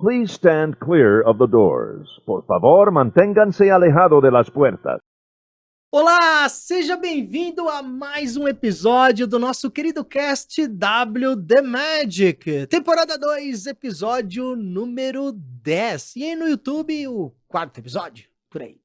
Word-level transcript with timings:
Please 0.00 0.32
stand 0.32 0.78
clear 0.80 1.22
of 1.26 1.38
the 1.38 1.46
doors. 1.46 2.08
Por 2.24 2.42
favor, 2.46 2.90
manténganse 2.90 3.70
alejado 3.70 4.20
de 4.20 4.30
las 4.30 4.48
puertas. 4.48 4.98
Olá, 5.92 6.48
seja 6.48 6.96
bem-vindo 6.96 7.68
a 7.68 7.82
mais 7.82 8.36
um 8.36 8.46
episódio 8.48 9.26
do 9.26 9.38
nosso 9.38 9.70
querido 9.70 10.04
cast 10.04 10.66
W 10.68 11.36
The 11.36 11.62
Magic, 11.62 12.66
temporada 12.68 13.18
2, 13.18 13.66
episódio 13.66 14.56
número 14.56 15.32
10. 15.32 16.16
E 16.16 16.24
aí 16.24 16.36
no 16.36 16.48
YouTube, 16.48 17.08
o 17.08 17.34
quarto 17.48 17.78
episódio, 17.78 18.26
por 18.48 18.62
aí. 18.62 18.78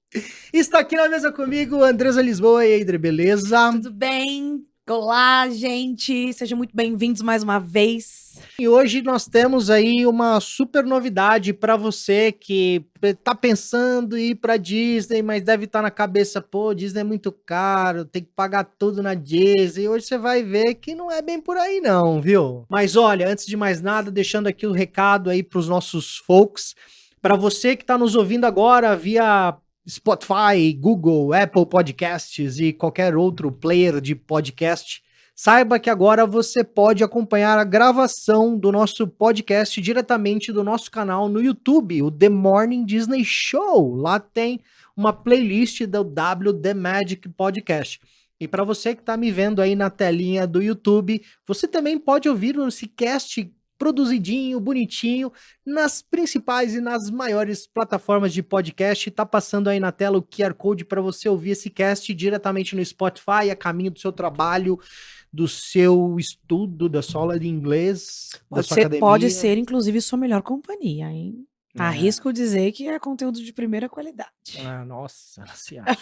Está 0.51 0.79
aqui 0.79 0.95
na 0.95 1.07
mesa 1.07 1.31
comigo 1.31 1.83
Andresa 1.83 2.21
Lisboa 2.21 2.65
e 2.65 2.71
Eidre, 2.71 2.97
beleza? 2.97 3.71
Tudo 3.71 3.91
bem? 3.91 4.65
Olá, 4.87 5.49
gente! 5.49 6.31
Sejam 6.31 6.55
muito 6.55 6.75
bem-vindos 6.75 7.23
mais 7.23 7.41
uma 7.41 7.57
vez. 7.57 8.39
E 8.59 8.67
hoje 8.67 9.01
nós 9.01 9.27
temos 9.27 9.71
aí 9.71 10.05
uma 10.05 10.39
super 10.39 10.83
novidade 10.83 11.53
para 11.53 11.75
você 11.75 12.31
que 12.31 12.85
tá 13.23 13.33
pensando 13.33 14.15
em 14.15 14.29
ir 14.29 14.35
para 14.35 14.57
Disney, 14.57 15.23
mas 15.23 15.41
deve 15.43 15.65
estar 15.65 15.79
tá 15.79 15.83
na 15.83 15.89
cabeça, 15.89 16.39
pô, 16.39 16.71
Disney 16.71 17.01
é 17.01 17.03
muito 17.03 17.31
caro, 17.31 18.05
tem 18.05 18.21
que 18.21 18.29
pagar 18.35 18.63
tudo 18.77 19.01
na 19.01 19.15
Disney. 19.15 19.87
Hoje 19.87 20.05
você 20.05 20.19
vai 20.19 20.43
ver 20.43 20.75
que 20.75 20.93
não 20.93 21.09
é 21.09 21.19
bem 21.19 21.41
por 21.41 21.57
aí 21.57 21.81
não, 21.81 22.21
viu? 22.21 22.63
Mas 22.69 22.95
olha, 22.95 23.27
antes 23.27 23.47
de 23.47 23.57
mais 23.57 23.81
nada, 23.81 24.11
deixando 24.11 24.45
aqui 24.45 24.67
o 24.67 24.71
recado 24.71 25.31
aí 25.31 25.41
para 25.41 25.57
os 25.57 25.67
nossos 25.67 26.17
folks, 26.17 26.75
para 27.19 27.35
você 27.35 27.75
que 27.75 27.81
está 27.81 27.97
nos 27.97 28.13
ouvindo 28.13 28.45
agora 28.45 28.95
via 28.95 29.57
Spotify, 29.87 30.73
Google, 30.73 31.33
Apple 31.33 31.65
Podcasts 31.65 32.59
e 32.59 32.73
qualquer 32.73 33.15
outro 33.15 33.51
player 33.51 34.01
de 34.01 34.15
podcast, 34.15 35.03
saiba 35.35 35.79
que 35.79 35.89
agora 35.89 36.25
você 36.25 36.63
pode 36.63 37.03
acompanhar 37.03 37.57
a 37.59 37.63
gravação 37.63 38.57
do 38.57 38.71
nosso 38.71 39.07
podcast 39.07 39.79
diretamente 39.79 40.51
do 40.51 40.63
nosso 40.63 40.89
canal 40.89 41.29
no 41.29 41.41
YouTube, 41.41 42.01
o 42.01 42.09
The 42.09 42.29
Morning 42.29 42.85
Disney 42.85 43.23
Show. 43.23 43.95
Lá 43.95 44.19
tem 44.19 44.59
uma 44.97 45.13
playlist 45.13 45.81
do 45.85 46.03
W 46.03 46.53
The 46.53 46.73
Magic 46.73 47.29
Podcast. 47.29 47.99
E 48.39 48.47
para 48.47 48.63
você 48.63 48.95
que 48.95 49.01
está 49.01 49.15
me 49.15 49.31
vendo 49.31 49.61
aí 49.61 49.75
na 49.75 49.89
telinha 49.89 50.47
do 50.47 50.61
YouTube, 50.61 51.21
você 51.47 51.67
também 51.67 51.97
pode 51.97 52.27
ouvir 52.27 52.57
esse 52.59 52.87
cast 52.87 53.49
produzidinho, 53.85 54.59
bonitinho, 54.59 55.31
nas 55.63 56.01
principais 56.01 56.73
e 56.73 56.81
nas 56.81 57.11
maiores 57.11 57.67
plataformas 57.67 58.33
de 58.33 58.41
podcast. 58.41 59.11
Tá 59.11 59.23
passando 59.23 59.69
aí 59.69 59.79
na 59.79 59.91
tela 59.91 60.17
o 60.17 60.23
QR 60.23 60.55
Code 60.55 60.83
para 60.83 60.99
você 61.01 61.29
ouvir 61.29 61.51
esse 61.51 61.69
cast 61.69 62.11
diretamente 62.15 62.75
no 62.75 62.83
Spotify, 62.83 63.51
a 63.51 63.55
caminho 63.55 63.91
do 63.91 63.99
seu 63.99 64.11
trabalho, 64.11 64.79
do 65.31 65.47
seu 65.47 66.17
estudo, 66.17 66.89
da 66.89 67.03
sua 67.03 67.21
aula 67.21 67.39
de 67.39 67.47
inglês. 67.47 68.31
Você 68.49 68.89
pode 68.97 69.29
ser, 69.29 69.55
inclusive, 69.55 70.01
sua 70.01 70.17
melhor 70.17 70.41
companhia, 70.41 71.11
hein? 71.11 71.45
É. 71.77 71.83
Arrisco 71.83 72.33
dizer 72.33 72.71
que 72.71 72.87
é 72.87 72.97
conteúdo 72.97 73.43
de 73.43 73.53
primeira 73.53 73.87
qualidade. 73.87 74.31
Ah, 74.65 74.83
nossa, 74.83 75.45
se 75.53 75.77
acha. 75.77 75.99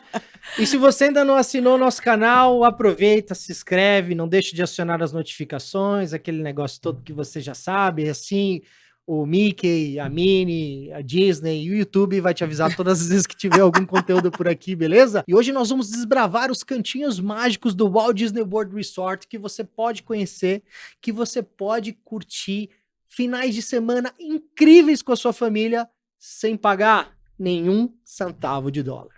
E 0.58 0.66
se 0.66 0.76
você 0.76 1.04
ainda 1.04 1.24
não 1.24 1.34
assinou 1.34 1.74
o 1.74 1.78
nosso 1.78 2.00
canal, 2.00 2.64
aproveita, 2.64 3.34
se 3.34 3.50
inscreve, 3.52 4.14
não 4.14 4.28
deixe 4.28 4.54
de 4.54 4.62
acionar 4.62 5.02
as 5.02 5.12
notificações, 5.12 6.12
aquele 6.12 6.40
negócio 6.42 6.80
todo 6.80 7.02
que 7.02 7.12
você 7.12 7.40
já 7.40 7.52
sabe. 7.52 8.08
Assim, 8.08 8.62
o 9.06 9.24
Mickey, 9.24 10.00
a 10.00 10.08
Minnie, 10.08 10.92
a 10.92 11.00
Disney 11.00 11.64
e 11.64 11.70
o 11.70 11.74
YouTube 11.74 12.20
vai 12.20 12.34
te 12.34 12.42
avisar 12.42 12.74
todas 12.74 13.02
as 13.02 13.08
vezes 13.08 13.26
que 13.26 13.36
tiver 13.36 13.60
algum 13.60 13.86
conteúdo 13.86 14.30
por 14.30 14.48
aqui, 14.48 14.74
beleza? 14.74 15.22
E 15.28 15.34
hoje 15.34 15.52
nós 15.52 15.70
vamos 15.70 15.90
desbravar 15.90 16.50
os 16.50 16.64
cantinhos 16.64 17.20
mágicos 17.20 17.74
do 17.74 17.88
Walt 17.88 18.16
Disney 18.16 18.42
World 18.42 18.74
Resort 18.74 19.28
que 19.28 19.38
você 19.38 19.62
pode 19.62 20.02
conhecer, 20.02 20.62
que 21.00 21.12
você 21.12 21.40
pode 21.40 21.92
curtir 21.92 22.70
finais 23.06 23.54
de 23.54 23.62
semana 23.62 24.12
incríveis 24.18 25.02
com 25.02 25.12
a 25.12 25.16
sua 25.16 25.32
família 25.32 25.88
sem 26.18 26.56
pagar 26.56 27.16
nenhum 27.38 27.94
centavo 28.04 28.70
de 28.70 28.82
dólar. 28.82 29.15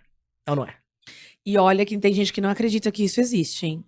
É 0.48 0.50
ou 0.50 0.56
não 0.56 0.64
é? 0.64 0.75
E 1.44 1.59
olha 1.59 1.84
que 1.84 1.98
tem 1.98 2.12
gente 2.14 2.32
que 2.32 2.41
não 2.41 2.48
acredita 2.48 2.91
que 2.91 3.04
isso 3.04 3.20
existe, 3.20 3.66
hein? 3.66 3.84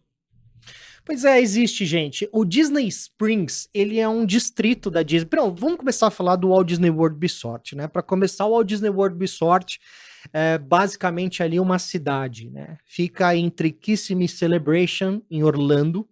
Pois 1.02 1.24
é, 1.24 1.40
existe, 1.40 1.86
gente. 1.86 2.28
O 2.30 2.44
Disney 2.44 2.86
Springs, 2.86 3.68
ele 3.72 3.98
é 3.98 4.06
um 4.06 4.26
distrito 4.26 4.90
da 4.90 5.02
Disney. 5.02 5.26
Pronto, 5.26 5.58
vamos 5.58 5.78
começar 5.78 6.08
a 6.08 6.10
falar 6.10 6.36
do 6.36 6.50
Walt 6.50 6.68
Disney 6.68 6.90
World 6.90 7.18
Resort, 7.18 7.74
né? 7.74 7.88
Para 7.88 8.02
começar, 8.02 8.44
o 8.44 8.50
Walt 8.50 8.68
Disney 8.68 8.90
World 8.90 9.18
Resort 9.18 9.80
é 10.34 10.58
basicamente 10.58 11.42
ali 11.42 11.58
uma 11.58 11.78
cidade, 11.78 12.50
né? 12.50 12.76
Fica 12.84 13.34
entre 13.34 13.72
Kissimmee 13.72 14.28
Celebration, 14.28 15.22
em 15.30 15.42
Orlando. 15.42 16.06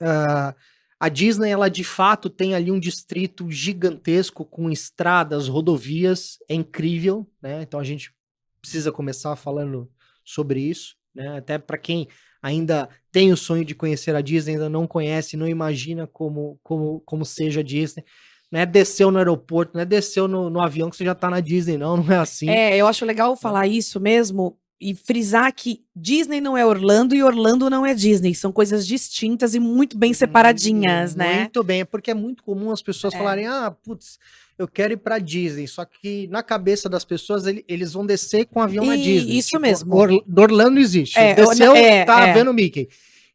Uh, 0.00 0.54
a 1.00 1.08
Disney, 1.08 1.50
ela 1.50 1.70
de 1.70 1.84
fato 1.84 2.28
tem 2.28 2.54
ali 2.54 2.70
um 2.70 2.78
distrito 2.78 3.50
gigantesco 3.50 4.44
com 4.44 4.70
estradas, 4.70 5.48
rodovias, 5.48 6.38
é 6.46 6.54
incrível, 6.54 7.26
né? 7.40 7.62
Então 7.62 7.80
a 7.80 7.84
gente 7.84 8.12
precisa 8.60 8.92
começar 8.92 9.34
falando 9.36 9.90
sobre 10.24 10.60
isso, 10.60 10.96
né? 11.14 11.38
Até 11.38 11.58
para 11.58 11.78
quem 11.78 12.08
ainda 12.42 12.88
tem 13.10 13.32
o 13.32 13.36
sonho 13.36 13.64
de 13.64 13.74
conhecer 13.74 14.14
a 14.14 14.20
Disney, 14.20 14.54
ainda 14.54 14.68
não 14.68 14.86
conhece, 14.86 15.36
não 15.36 15.48
imagina 15.48 16.06
como, 16.06 16.58
como, 16.62 17.00
como 17.04 17.24
seja 17.24 17.60
a 17.60 17.62
Disney. 17.62 18.04
Não 18.50 18.60
é 18.60 18.66
desceu 18.66 19.10
no 19.10 19.18
aeroporto, 19.18 19.72
não 19.74 19.82
é 19.82 19.84
desceu 19.84 20.26
no, 20.26 20.48
no 20.48 20.60
avião 20.60 20.88
que 20.88 20.96
você 20.96 21.04
já 21.04 21.14
tá 21.14 21.28
na 21.28 21.40
Disney, 21.40 21.76
não, 21.76 21.96
não 21.98 22.12
é 22.12 22.18
assim. 22.18 22.48
É, 22.48 22.76
eu 22.76 22.86
acho 22.86 23.04
legal 23.04 23.36
falar 23.36 23.66
isso 23.66 24.00
mesmo, 24.00 24.58
e 24.80 24.94
frisar 24.94 25.52
que 25.52 25.82
Disney 25.94 26.40
não 26.40 26.56
é 26.56 26.64
Orlando 26.64 27.14
e 27.14 27.22
Orlando 27.22 27.68
não 27.68 27.84
é 27.84 27.94
Disney. 27.94 28.34
São 28.34 28.52
coisas 28.52 28.86
distintas 28.86 29.54
e 29.54 29.60
muito 29.60 29.98
bem 29.98 30.14
separadinhas, 30.14 31.14
muito 31.14 31.18
né? 31.18 31.40
Muito 31.40 31.64
bem, 31.64 31.84
porque 31.84 32.10
é 32.10 32.14
muito 32.14 32.42
comum 32.42 32.70
as 32.70 32.80
pessoas 32.80 33.12
é. 33.12 33.18
falarem: 33.18 33.46
ah, 33.46 33.74
putz, 33.82 34.18
eu 34.58 34.66
quero 34.66 34.92
ir 34.92 34.96
para 34.96 35.18
Disney. 35.18 35.68
Só 35.68 35.84
que 35.84 36.26
na 36.28 36.42
cabeça 36.42 36.88
das 36.88 37.04
pessoas 37.04 37.44
eles 37.46 37.92
vão 37.92 38.04
descer 38.04 38.46
com 38.46 38.60
o 38.60 38.62
avião 38.62 38.84
e, 38.84 38.88
na 38.88 38.96
Disney. 38.96 39.38
Isso 39.38 39.50
tipo, 39.50 39.62
mesmo. 39.62 39.94
Or, 39.94 40.10
Orlando 40.36 40.80
existe. 40.80 41.18
É, 41.18 41.34
Desceu, 41.34 41.74
é, 41.74 42.04
tá 42.04 42.26
é. 42.26 42.32
vendo 42.32 42.52
Mickey. 42.52 42.88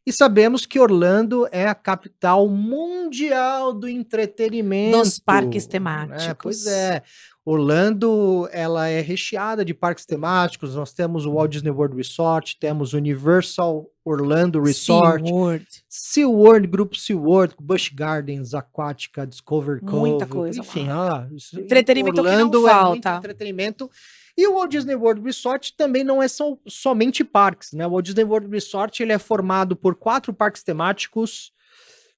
E 0.06 0.12
sabemos 0.12 0.66
que 0.66 0.78
Orlando 0.78 1.48
é 1.50 1.66
a 1.66 1.74
capital 1.74 2.46
mundial 2.46 3.72
do 3.72 3.88
entretenimento. 3.88 4.98
Dos 4.98 5.18
parques 5.18 5.66
temáticos. 5.66 6.26
É, 6.26 6.34
pois 6.34 6.66
é. 6.66 7.02
Orlando, 7.42 8.48
ela 8.52 8.88
é 8.88 9.00
recheada 9.00 9.64
de 9.64 9.72
parques 9.72 10.04
temáticos. 10.04 10.74
Nós 10.74 10.92
temos 10.92 11.24
o 11.24 11.32
Walt 11.32 11.52
Disney 11.52 11.70
World 11.70 11.96
Resort, 11.96 12.58
temos 12.58 12.92
o 12.92 12.98
Universal 12.98 13.86
Orlando 14.04 14.60
Resort, 14.60 15.24
SeaWorld, 15.24 15.66
SeaWorld, 15.88 16.66
Grupo 16.66 16.96
SeaWorld, 16.96 17.54
Busch 17.58 17.90
Gardens, 17.94 18.52
Aquática, 18.52 19.26
Discover 19.26 19.80
Cove. 19.80 19.96
Muita 19.96 20.26
coisa. 20.26 20.60
Enfim, 20.60 20.88
ah, 20.90 21.26
entretenimento 21.54 22.20
Orlando 22.20 22.50
que 22.50 22.66
não 22.66 22.70
falta. 22.70 23.14
É 23.14 23.16
entretenimento. 23.16 23.90
E 24.36 24.46
o 24.46 24.54
Walt 24.54 24.70
Disney 24.70 24.94
World 24.94 25.22
Resort 25.22 25.74
também 25.76 26.04
não 26.04 26.22
é 26.22 26.28
so, 26.28 26.58
somente 26.66 27.24
parques, 27.24 27.72
né? 27.72 27.86
O 27.86 27.90
Walt 27.90 28.04
Disney 28.04 28.24
World 28.24 28.48
Resort 28.48 29.02
ele 29.02 29.12
é 29.12 29.18
formado 29.18 29.74
por 29.74 29.94
quatro 29.94 30.34
parques 30.34 30.62
temáticos, 30.62 31.52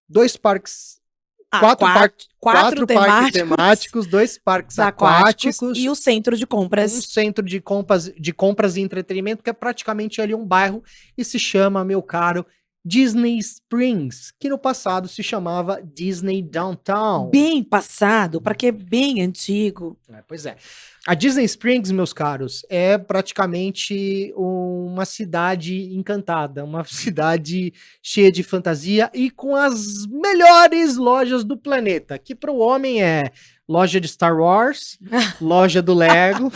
dois 0.08 0.36
parques 0.36 1.00
ah, 1.56 1.60
quatro, 1.60 1.86
quatro, 1.86 2.26
quatro, 2.40 2.86
quatro 2.86 2.86
parques 2.86 3.32
temáticos, 3.32 4.06
dois 4.06 4.38
parques 4.38 4.78
aquáticos, 4.80 5.56
aquáticos, 5.56 5.78
e 5.78 5.88
o 5.88 5.94
centro 5.94 6.36
de 6.36 6.46
compras. 6.46 6.96
Um 6.96 7.02
centro 7.02 7.44
de 7.44 7.60
compras, 7.60 8.12
de 8.18 8.32
compras 8.32 8.76
e 8.76 8.80
entretenimento 8.80 9.42
que 9.42 9.50
é 9.50 9.52
praticamente 9.52 10.20
ali 10.20 10.34
um 10.34 10.44
bairro 10.44 10.82
e 11.16 11.24
se 11.24 11.38
chama, 11.38 11.84
meu 11.84 12.02
caro, 12.02 12.46
Disney 12.86 13.36
Springs, 13.38 14.32
que 14.38 14.48
no 14.48 14.56
passado 14.56 15.08
se 15.08 15.20
chamava 15.20 15.82
Disney 15.82 16.40
Downtown. 16.40 17.30
Bem 17.30 17.60
passado, 17.60 18.40
para 18.40 18.54
que 18.54 18.68
é 18.68 18.70
bem 18.70 19.22
antigo. 19.22 19.98
É, 20.08 20.22
pois 20.22 20.46
é. 20.46 20.54
A 21.04 21.12
Disney 21.12 21.44
Springs, 21.46 21.90
meus 21.90 22.12
caros, 22.12 22.64
é 22.70 22.96
praticamente 22.96 24.32
uma 24.36 25.04
cidade 25.04 25.92
encantada, 25.96 26.64
uma 26.64 26.84
cidade 26.86 27.74
cheia 28.00 28.30
de 28.30 28.44
fantasia 28.44 29.10
e 29.12 29.32
com 29.32 29.56
as 29.56 30.06
melhores 30.06 30.96
lojas 30.96 31.42
do 31.42 31.56
planeta, 31.56 32.16
que 32.16 32.36
para 32.36 32.52
o 32.52 32.58
homem 32.60 33.02
é 33.02 33.32
loja 33.68 34.00
de 34.00 34.06
Star 34.06 34.38
Wars, 34.38 34.96
loja 35.40 35.82
do 35.82 35.92
Lego. 35.92 36.52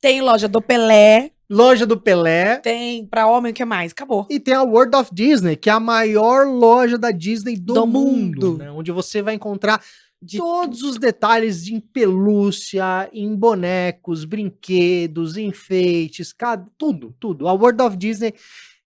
Tem 0.00 0.22
loja 0.22 0.48
do 0.48 0.62
Pelé. 0.62 1.30
Loja 1.52 1.84
do 1.84 2.00
Pelé. 2.00 2.56
Tem 2.56 3.04
para 3.04 3.26
homem 3.26 3.52
o 3.52 3.54
que 3.54 3.62
mais? 3.62 3.92
Acabou. 3.92 4.26
E 4.30 4.40
tem 4.40 4.54
a 4.54 4.62
World 4.62 4.96
of 4.96 5.10
Disney, 5.12 5.54
que 5.54 5.68
é 5.68 5.72
a 5.74 5.78
maior 5.78 6.46
loja 6.46 6.96
da 6.96 7.10
Disney 7.10 7.56
do, 7.56 7.74
do 7.74 7.86
mundo, 7.86 8.46
mundo. 8.52 8.58
Né? 8.58 8.70
onde 8.70 8.90
você 8.90 9.20
vai 9.20 9.34
encontrar 9.34 9.82
de 10.22 10.38
todos 10.38 10.82
os 10.82 10.96
detalhes 10.96 11.68
em 11.68 11.78
pelúcia, 11.78 13.10
em 13.12 13.34
bonecos, 13.36 14.24
brinquedos, 14.24 15.36
enfeites, 15.36 16.32
cada, 16.32 16.66
tudo, 16.78 17.14
tudo. 17.20 17.46
A 17.46 17.52
World 17.52 17.82
of 17.82 17.96
Disney 17.98 18.32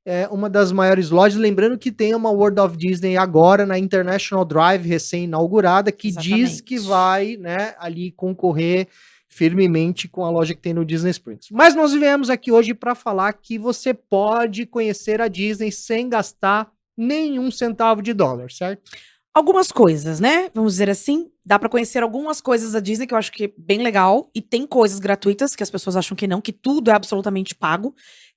é 0.05 0.27
uma 0.29 0.51
das 0.51 0.73
maiores 0.73 1.11
lojas. 1.11 1.39
Lembrando 1.39 1.79
que 1.79 1.93
tem 1.93 2.17
uma 2.17 2.31
World 2.31 2.59
of 2.59 2.77
Disney 2.77 3.17
agora 3.17 3.65
na 3.65 3.79
International 3.79 4.45
Drive, 4.45 4.85
recém-inaugurada, 4.85 5.93
que 5.93 6.09
Exatamente. 6.09 6.37
diz 6.37 6.61
que 6.61 6.79
vai 6.81 7.37
né, 7.37 7.77
ali 7.79 8.11
concorrer 8.11 8.89
firmemente 9.37 10.09
com 10.09 10.25
a 10.25 10.31
loja 10.31 10.55
que 10.55 10.63
tem 10.63 10.73
no 10.73 10.85
Disney 10.85 11.11
Springs. 11.11 11.49
Mas 11.53 11.75
nós 11.75 11.93
viemos 11.93 12.31
aqui 12.31 12.51
hoje 12.51 12.73
para 12.73 12.95
falar 12.95 13.35
que 13.35 13.59
você 13.59 13.93
pode 13.93 14.65
conhecer 14.65 15.21
a 15.21 15.29
Disney 15.29 15.71
sem 15.71 16.09
gastar 16.09 16.73
nenhum 16.97 17.51
centavo 17.51 18.01
de 18.01 18.15
dólar, 18.15 18.51
certo? 18.51 18.91
Algumas 19.35 19.71
coisas, 19.71 20.19
né? 20.19 20.51
Vamos 20.55 20.73
dizer 20.73 20.89
assim. 20.89 21.31
Dá 21.45 21.59
pra 21.59 21.69
conhecer 21.69 22.03
algumas 22.03 22.41
coisas 22.41 22.73
da 22.73 22.81
Disney 22.81 23.07
que 23.07 23.13
eu 23.13 23.19
acho 23.19 23.31
que 23.31 23.45
é 23.45 23.53
bem 23.59 23.83
legal. 23.83 24.31
E 24.35 24.41
tem 24.41 24.67
coisas 24.67 24.99
gratuitas 24.99 25.55
que 25.55 25.63
as 25.63 25.71
pessoas 25.71 25.97
acham 25.97 26.17
que 26.17 26.27
não, 26.27 26.41
que 26.41 26.53
tudo 26.53 26.91
é 26.91 26.95
absolutamente 26.95 27.55
pago. 27.55 27.95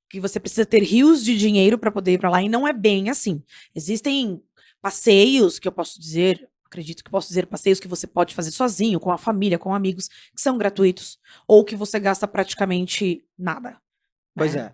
Que 0.09 0.19
você 0.19 0.37
precisa 0.37 0.65
ter 0.65 0.83
rios 0.83 1.23
de 1.23 1.37
dinheiro 1.37 1.77
pra 1.77 1.93
poder 1.93 2.11
ir 2.11 2.17
pra 2.17 2.29
lá. 2.29 2.43
E 2.43 2.49
não 2.49 2.67
é 2.67 2.73
bem 2.73 3.09
assim. 3.09 3.41
Existem 3.73 4.41
passeios 4.81 5.57
que 5.57 5.67
eu 5.67 5.71
posso 5.71 5.97
dizer, 5.97 6.45
acredito 6.69 7.03
que 7.03 7.09
posso 7.09 7.27
dizer 7.27 7.47
passeios 7.47 7.79
que 7.79 7.87
você 7.87 8.07
pode 8.07 8.35
fazer 8.35 8.51
sozinho, 8.51 8.99
com 8.99 9.11
a 9.11 9.17
família, 9.17 9.59
com 9.59 9.73
amigos, 9.73 10.07
que 10.07 10.41
são 10.41 10.57
gratuitos. 10.57 11.17
Ou 11.47 11.65
que 11.65 11.75
você 11.75 11.99
gasta 11.99 12.27
praticamente 12.27 13.23
nada. 13.37 13.77
Pois 14.35 14.55
é. 14.55 14.73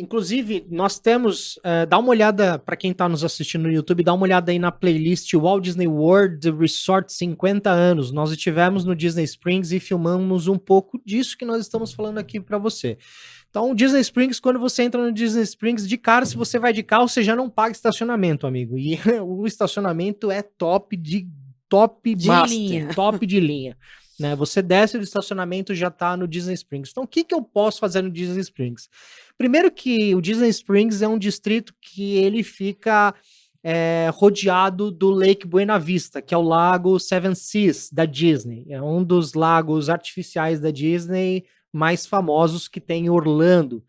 Inclusive, 0.00 0.64
nós 0.70 1.00
temos. 1.00 1.58
eh, 1.64 1.84
dá 1.84 1.98
uma 1.98 2.10
olhada, 2.10 2.56
para 2.56 2.76
quem 2.76 2.92
tá 2.92 3.08
nos 3.08 3.24
assistindo 3.24 3.62
no 3.62 3.72
YouTube, 3.72 4.04
dá 4.04 4.14
uma 4.14 4.22
olhada 4.22 4.52
aí 4.52 4.58
na 4.58 4.70
playlist 4.70 5.34
Walt 5.34 5.64
Disney 5.64 5.88
World 5.88 6.48
Resort 6.52 7.12
50 7.12 7.68
anos. 7.68 8.12
Nós 8.12 8.30
estivemos 8.30 8.84
no 8.84 8.94
Disney 8.94 9.24
Springs 9.24 9.72
e 9.72 9.80
filmamos 9.80 10.46
um 10.46 10.56
pouco 10.56 11.02
disso 11.04 11.36
que 11.36 11.44
nós 11.44 11.60
estamos 11.60 11.92
falando 11.92 12.18
aqui 12.18 12.40
para 12.40 12.58
você. 12.58 12.96
Então, 13.50 13.70
o 13.70 13.74
Disney 13.74 14.00
Springs, 14.00 14.38
quando 14.38 14.58
você 14.58 14.82
entra 14.82 15.02
no 15.02 15.12
Disney 15.12 15.42
Springs, 15.42 15.88
de 15.88 15.96
cara, 15.96 16.26
se 16.26 16.36
você 16.36 16.58
vai 16.58 16.72
de 16.72 16.82
carro, 16.82 17.08
você 17.08 17.22
já 17.22 17.34
não 17.34 17.48
paga 17.48 17.72
estacionamento, 17.72 18.46
amigo. 18.46 18.76
E 18.76 18.98
o 19.24 19.46
estacionamento 19.46 20.30
é 20.30 20.42
top 20.42 20.96
de 20.96 21.26
top 21.68 22.14
De 22.14 22.28
master, 22.28 22.58
linha. 22.58 22.88
top 22.94 23.26
de 23.26 23.40
linha. 23.40 23.76
Né? 24.18 24.34
Você 24.34 24.60
desce 24.60 24.98
do 24.98 25.04
estacionamento 25.04 25.74
já 25.74 25.90
tá 25.90 26.16
no 26.16 26.26
Disney 26.26 26.54
Springs. 26.54 26.90
Então, 26.90 27.04
o 27.04 27.06
que, 27.06 27.24
que 27.24 27.34
eu 27.34 27.42
posso 27.42 27.78
fazer 27.78 28.02
no 28.02 28.10
Disney 28.10 28.40
Springs? 28.40 28.88
Primeiro 29.36 29.70
que 29.70 30.14
o 30.14 30.20
Disney 30.20 30.48
Springs 30.48 31.02
é 31.02 31.08
um 31.08 31.18
distrito 31.18 31.72
que 31.80 32.16
ele 32.16 32.42
fica 32.42 33.14
é, 33.62 34.10
rodeado 34.12 34.90
do 34.90 35.10
Lake 35.10 35.46
Buena 35.46 35.78
Vista, 35.78 36.20
que 36.20 36.34
é 36.34 36.38
o 36.38 36.42
lago 36.42 36.98
Seven 36.98 37.34
Seas 37.34 37.90
da 37.92 38.04
Disney. 38.04 38.66
É 38.68 38.82
um 38.82 39.04
dos 39.04 39.34
lagos 39.34 39.88
artificiais 39.88 40.60
da 40.60 40.70
Disney 40.70 41.44
mais 41.78 42.04
famosos 42.04 42.66
que 42.66 42.80
tem 42.80 43.06
em 43.06 43.10
Orlando. 43.10 43.82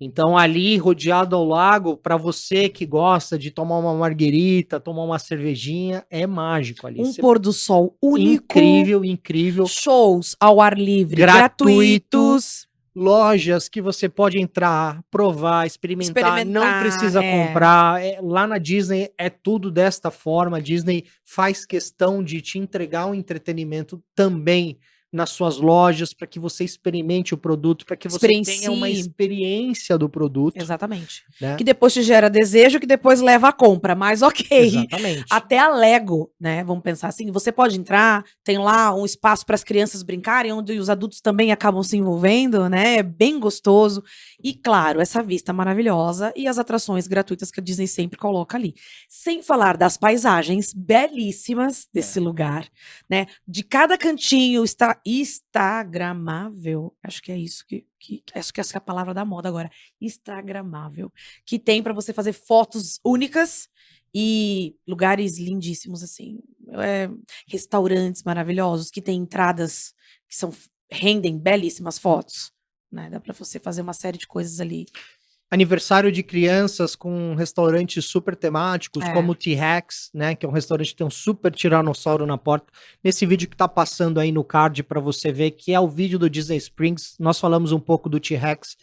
Então, 0.00 0.36
ali, 0.36 0.76
rodeado 0.76 1.36
ao 1.36 1.44
lago, 1.44 1.96
para 1.96 2.16
você 2.16 2.68
que 2.68 2.84
gosta 2.84 3.38
de 3.38 3.50
tomar 3.50 3.78
uma 3.78 3.94
marguerita, 3.94 4.80
tomar 4.80 5.02
uma 5.04 5.18
cervejinha, 5.18 6.04
é 6.10 6.26
mágico 6.26 6.86
ali. 6.86 7.00
Um 7.00 7.04
Você- 7.06 7.20
pôr 7.20 7.38
do 7.38 7.52
sol 7.52 7.96
único. 8.02 8.44
Incrível, 8.58 9.04
incrível. 9.04 9.66
Shows 9.66 10.36
ao 10.40 10.60
ar 10.60 10.76
livre, 10.76 11.16
Gratuito. 11.16 11.64
gratuitos. 11.64 12.66
lojas 12.96 13.68
que 13.68 13.80
você 13.82 14.08
pode 14.08 14.38
entrar, 14.40 15.02
provar, 15.10 15.66
experimentar, 15.66 16.14
não 16.46 16.62
Experimentar, 16.62 16.80
precisa 16.80 17.24
é. 17.24 17.46
comprar. 17.48 18.00
É, 18.00 18.20
lá 18.22 18.46
na 18.46 18.56
Disney 18.56 19.10
é 19.18 19.28
tudo 19.28 19.68
desta 19.68 20.12
forma. 20.12 20.58
A 20.58 20.60
Disney 20.60 21.04
faz 21.24 21.66
questão 21.66 22.22
de 22.22 22.40
te 22.40 22.56
entregar 22.56 23.06
um 23.06 23.14
entretenimento 23.14 24.00
também 24.14 24.78
nas 25.14 25.30
suas 25.30 25.58
lojas 25.58 26.12
para 26.12 26.26
que 26.26 26.40
você 26.40 26.64
experimente 26.64 27.34
o 27.34 27.38
produto, 27.38 27.86
para 27.86 27.96
que 27.96 28.08
você 28.08 28.26
tenha 28.26 28.72
uma 28.72 28.90
experiência 28.90 29.96
do 29.96 30.08
produto. 30.08 30.56
Exatamente. 30.56 31.22
né? 31.40 31.54
Que 31.54 31.62
depois 31.62 31.92
te 31.92 32.02
gera 32.02 32.28
desejo, 32.28 32.80
que 32.80 32.86
depois 32.86 33.20
leva 33.20 33.48
à 33.48 33.52
compra. 33.52 33.94
Mas 33.94 34.22
ok. 34.22 34.46
Exatamente. 34.50 35.24
Até 35.30 35.58
a 35.58 35.68
Lego, 35.68 36.32
né? 36.40 36.64
Vamos 36.64 36.82
pensar 36.82 37.08
assim. 37.08 37.30
Você 37.30 37.52
pode 37.52 37.78
entrar, 37.78 38.24
tem 38.42 38.58
lá 38.58 38.92
um 38.92 39.04
espaço 39.04 39.46
para 39.46 39.54
as 39.54 39.62
crianças 39.62 40.02
brincarem, 40.02 40.52
onde 40.52 40.76
os 40.78 40.90
adultos 40.90 41.20
também 41.20 41.52
acabam 41.52 41.82
se 41.84 41.96
envolvendo, 41.96 42.68
né? 42.68 42.96
É 42.96 43.02
bem 43.02 43.38
gostoso. 43.38 44.02
E 44.42 44.52
claro, 44.52 45.00
essa 45.00 45.22
vista 45.22 45.52
maravilhosa 45.52 46.32
e 46.34 46.48
as 46.48 46.58
atrações 46.58 47.06
gratuitas 47.06 47.52
que 47.52 47.60
a 47.60 47.62
Disney 47.62 47.86
sempre 47.86 48.18
coloca 48.18 48.56
ali. 48.56 48.74
Sem 49.08 49.42
falar 49.42 49.76
das 49.76 49.96
paisagens 49.96 50.72
belíssimas 50.74 51.86
desse 51.94 52.18
lugar, 52.18 52.66
né? 53.08 53.26
De 53.46 53.62
cada 53.62 53.96
cantinho 53.96 54.64
está 54.64 54.98
instagramável. 55.04 56.96
Acho 57.02 57.22
que 57.22 57.30
é 57.32 57.38
isso 57.38 57.64
que, 57.66 57.86
que 57.98 58.22
acho 58.34 58.52
que 58.52 58.60
essa 58.60 58.76
é 58.76 58.78
a 58.78 58.80
palavra 58.80 59.12
da 59.12 59.24
moda 59.24 59.48
agora. 59.48 59.70
Instagramável, 60.00 61.12
que 61.44 61.58
tem 61.58 61.82
para 61.82 61.92
você 61.92 62.12
fazer 62.12 62.32
fotos 62.32 63.00
únicas 63.04 63.68
e 64.14 64.76
lugares 64.86 65.38
lindíssimos 65.38 66.02
assim, 66.02 66.38
é, 66.74 67.10
restaurantes 67.48 68.22
maravilhosos 68.22 68.90
que 68.90 69.02
têm 69.02 69.20
entradas 69.20 69.92
que 70.28 70.36
são 70.36 70.52
rendem 70.90 71.38
belíssimas 71.38 71.98
fotos, 71.98 72.52
né? 72.90 73.10
Dá 73.10 73.20
para 73.20 73.34
você 73.34 73.58
fazer 73.58 73.82
uma 73.82 73.92
série 73.92 74.18
de 74.18 74.26
coisas 74.26 74.60
ali. 74.60 74.86
Aniversário 75.54 76.12
de 76.12 76.22
crianças 76.22 76.94
com 76.94 77.34
restaurantes 77.34 78.04
super 78.04 78.36
temáticos, 78.36 79.04
É. 79.04 79.12
como 79.12 79.32
o 79.32 79.34
T-Rex, 79.34 80.10
né? 80.12 80.34
Que 80.34 80.44
é 80.44 80.48
um 80.48 80.52
restaurante 80.52 80.90
que 80.90 80.96
tem 80.96 81.06
um 81.06 81.10
super 81.10 81.52
tiranossauro 81.52 82.26
na 82.26 82.36
porta. 82.36 82.66
Nesse 83.02 83.24
vídeo 83.24 83.48
que 83.48 83.56
tá 83.56 83.68
passando 83.68 84.20
aí 84.20 84.30
no 84.32 84.44
card 84.44 84.82
para 84.82 85.00
você 85.00 85.32
ver, 85.32 85.52
que 85.52 85.72
é 85.72 85.80
o 85.80 85.88
vídeo 85.88 86.18
do 86.18 86.28
Disney 86.28 86.56
Springs, 86.58 87.14
nós 87.18 87.38
falamos 87.38 87.72
um 87.72 87.80
pouco 87.80 88.08
do 88.08 88.20
T-Rex. 88.20 88.76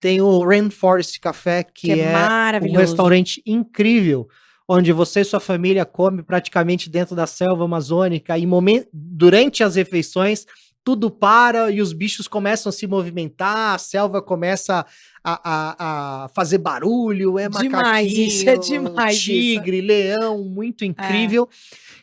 Tem 0.00 0.20
o 0.20 0.44
Rainforest 0.44 1.18
Café, 1.20 1.62
que, 1.62 1.88
Que, 1.88 2.00
é, 2.00 2.12
é 2.12 2.60
um 2.60 2.76
restaurante 2.76 3.42
incrível, 3.46 4.28
onde 4.68 4.92
você 4.92 5.20
e 5.20 5.24
sua 5.24 5.40
família 5.40 5.84
come 5.84 6.22
praticamente 6.22 6.90
dentro 6.90 7.14
da 7.14 7.26
selva 7.26 7.64
amazônica 7.64 8.36
e 8.38 8.46
durante 8.92 9.62
as 9.62 9.76
refeições 9.76 10.46
tudo 10.84 11.10
para 11.10 11.70
e 11.70 11.80
os 11.80 11.94
bichos 11.94 12.28
começam 12.28 12.68
a 12.68 12.72
se 12.72 12.86
movimentar, 12.86 13.74
a 13.74 13.78
selva 13.78 14.20
começa 14.20 14.84
a, 15.24 15.40
a, 15.42 16.24
a 16.24 16.28
fazer 16.28 16.58
barulho, 16.58 17.38
é 17.38 17.48
Demais, 17.48 18.12
isso 18.12 18.46
é 18.48 18.58
demais, 18.58 19.16
isso. 19.16 19.24
tigre, 19.24 19.80
leão, 19.80 20.44
muito 20.44 20.84
incrível. 20.84 21.48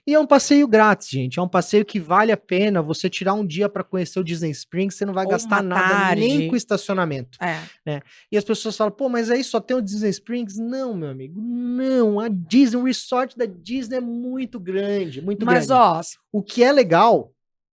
E 0.08 0.16
é 0.16 0.20
um 0.20 0.26
passeio 0.26 0.68
grátis, 0.68 1.10
gente. 1.10 1.38
É 1.38 1.42
um 1.44 1.48
passeio 1.48 1.86
que 1.86 2.00
vale 2.00 2.32
a 2.32 2.38
pena 2.38 2.82
você 2.82 3.08
tirar 3.08 3.36
um 3.36 3.46
dia 3.46 3.70
para 3.70 3.84
conhecer 3.84 4.20
o 4.20 4.24
Disney 4.24 4.50
Springs, 4.50 4.96
você 4.96 5.06
não 5.06 5.14
vai 5.14 5.26
Ou 5.26 5.32
gastar 5.32 5.62
nada 5.62 6.16
nem 6.16 6.30
tarde. 6.32 6.48
com 6.50 6.56
estacionamento. 6.56 7.38
É. 7.86 8.02
E 8.32 8.36
as 8.36 8.44
pessoas 8.44 8.76
falam, 8.76 8.92
pô, 8.92 9.08
mas 9.08 9.30
aí 9.30 9.44
só 9.44 9.60
tem 9.62 9.78
o 9.78 9.82
Disney 9.82 10.10
Springs? 10.10 10.58
Não, 10.58 10.96
meu 10.98 11.10
amigo, 11.10 11.40
não. 11.40 12.20
A 12.20 12.28
Disney, 12.28 12.78
o 12.82 12.86
resort 12.86 13.38
da 13.38 13.46
Disney 13.46 13.98
é 13.98 14.02
muito 14.02 14.60
grande, 14.60 15.22
muito 15.22 15.46
Mas 15.46 15.68
grande. 15.68 15.80
ó, 15.80 16.02
O 16.34 16.42
que 16.42 16.64
é 16.64 16.72
legal, 16.72 17.32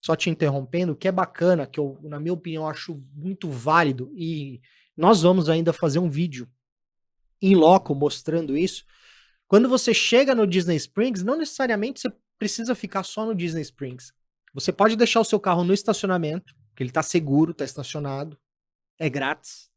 só 0.08 0.16
te 0.16 0.30
interrompendo, 0.30 0.94
o 0.94 0.96
que 0.96 1.10
é 1.10 1.12
bacana, 1.12 1.68
que 1.68 1.78
eu, 1.78 2.00
na 2.04 2.18
minha 2.18 2.32
opinião, 2.32 2.66
acho 2.66 3.04
muito 3.14 3.50
válido, 3.50 4.10
e 4.16 4.62
nós 4.96 5.22
vamos 5.22 5.50
ainda 5.50 5.74
fazer 5.74 6.00
um 6.00 6.10
vídeo 6.10 6.50
em 7.42 7.54
loco 7.56 7.94
mostrando 7.94 8.56
isso. 8.56 8.86
Quando 9.50 9.68
você 9.68 9.94
chega 9.94 10.34
no 10.34 10.48
Disney 10.48 10.78
Springs, 10.78 11.24
não 11.24 11.38
necessariamente 11.38 12.00
você 12.00 12.10
precisa 12.40 12.74
ficar 12.74 13.04
só 13.04 13.26
no 13.26 13.36
Disney 13.36 13.62
Springs. 13.62 14.14
Você 14.54 14.72
pode 14.72 14.96
deixar 14.96 15.20
o 15.20 15.26
seu 15.26 15.42
carro 15.42 15.66
no 15.66 15.74
estacionamento, 15.74 16.56
que 16.74 16.84
ele 16.84 16.90
está 16.90 17.04
seguro, 17.04 17.52
está 17.52 17.66
estacionado, 17.66 18.40
é 18.98 19.10
grátis. 19.10 19.70